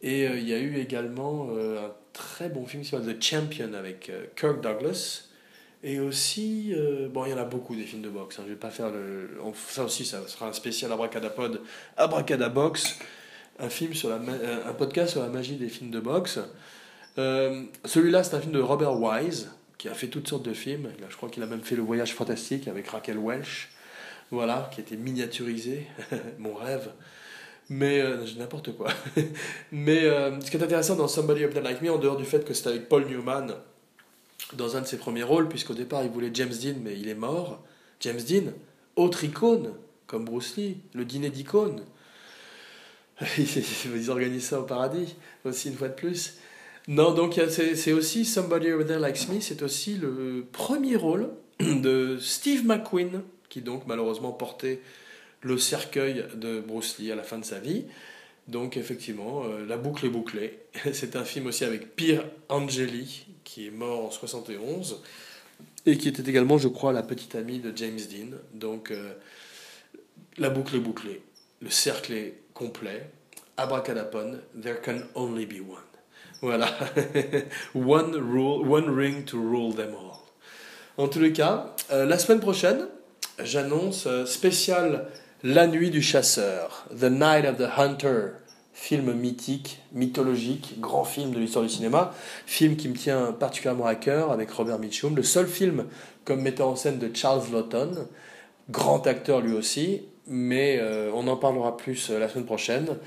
[0.02, 3.24] Et euh, il y a eu également euh, un très bon film qui s'appelle The
[3.24, 5.26] Champion avec Kirk Douglas.
[5.82, 6.76] Et aussi,
[7.12, 8.38] bon, il y en a beaucoup des films de boxe.
[8.38, 8.44] hein.
[8.46, 9.30] Je vais pas faire le.
[9.70, 11.62] Ça aussi, ça sera un spécial Abracadapod,
[11.96, 13.00] Abracadabox,
[13.60, 16.40] un film sur la, euh, un podcast sur la magie des films de boxe.
[17.18, 20.90] Euh, Celui-là, c'est un film de Robert Wise, qui a fait toutes sortes de films.
[21.10, 23.70] Je crois qu'il a même fait Le Voyage Fantastique avec Raquel Welch,
[24.32, 25.88] voilà, qui a été miniaturisé,
[26.40, 26.92] mon rêve.
[27.70, 28.88] Mais euh, n'importe quoi.
[29.72, 32.46] Mais ce qui est intéressant dans Somebody Up There Like Me, en dehors du fait
[32.46, 33.54] que c'est avec Paul Newman
[34.54, 37.16] dans un de ses premiers rôles, puisqu'au départ il voulait James Dean, mais il est
[37.16, 37.62] mort.
[38.00, 38.54] James Dean,
[38.96, 39.74] autre icône,
[40.08, 41.84] comme Bruce Lee, le dîner d'icône.
[43.38, 46.38] Ils organisent ça au paradis, aussi une fois de plus.
[46.88, 52.18] Non, donc c'est aussi Somebody Over There Likes Me, c'est aussi le premier rôle de
[52.20, 54.82] Steve McQueen, qui donc malheureusement portait
[55.42, 57.86] le cercueil de Bruce Lee à la fin de sa vie.
[58.48, 60.60] Donc effectivement, euh, la boucle est bouclée.
[60.94, 65.02] C'est un film aussi avec Pierre Angeli, qui est mort en 71,
[65.86, 68.38] et qui était également, je crois, la petite amie de James Dean.
[68.54, 69.14] Donc euh,
[70.38, 71.22] la boucle est bouclée,
[71.62, 73.10] le cercle est complet.
[73.58, 75.90] Abracadapone, there can only be one.
[76.42, 76.70] Voilà.
[77.74, 80.20] one rule, one ring to rule them all.
[80.98, 82.88] En tous les cas, euh, la semaine prochaine,
[83.42, 85.08] j'annonce euh, spécial
[85.44, 88.32] La nuit du chasseur, The Night of the Hunter,
[88.74, 92.14] film mythique, mythologique, grand film de l'histoire du cinéma,
[92.46, 95.86] film qui me tient particulièrement à cœur avec Robert Mitchum, le seul film
[96.26, 98.08] comme metteur en scène de Charles Lawton,
[98.70, 102.98] grand acteur lui aussi, mais euh, on en parlera plus euh, la semaine prochaine.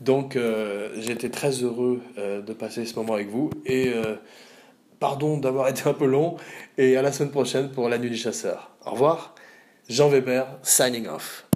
[0.00, 3.92] Donc euh, été très heureux de passer ce moment avec vous et
[5.00, 6.36] pardon d'avoir été un peu long
[6.76, 8.70] et à la semaine prochaine pour la nuit du chasseur.
[8.86, 9.34] Au revoir,
[9.88, 11.47] Jean Weber, signing off.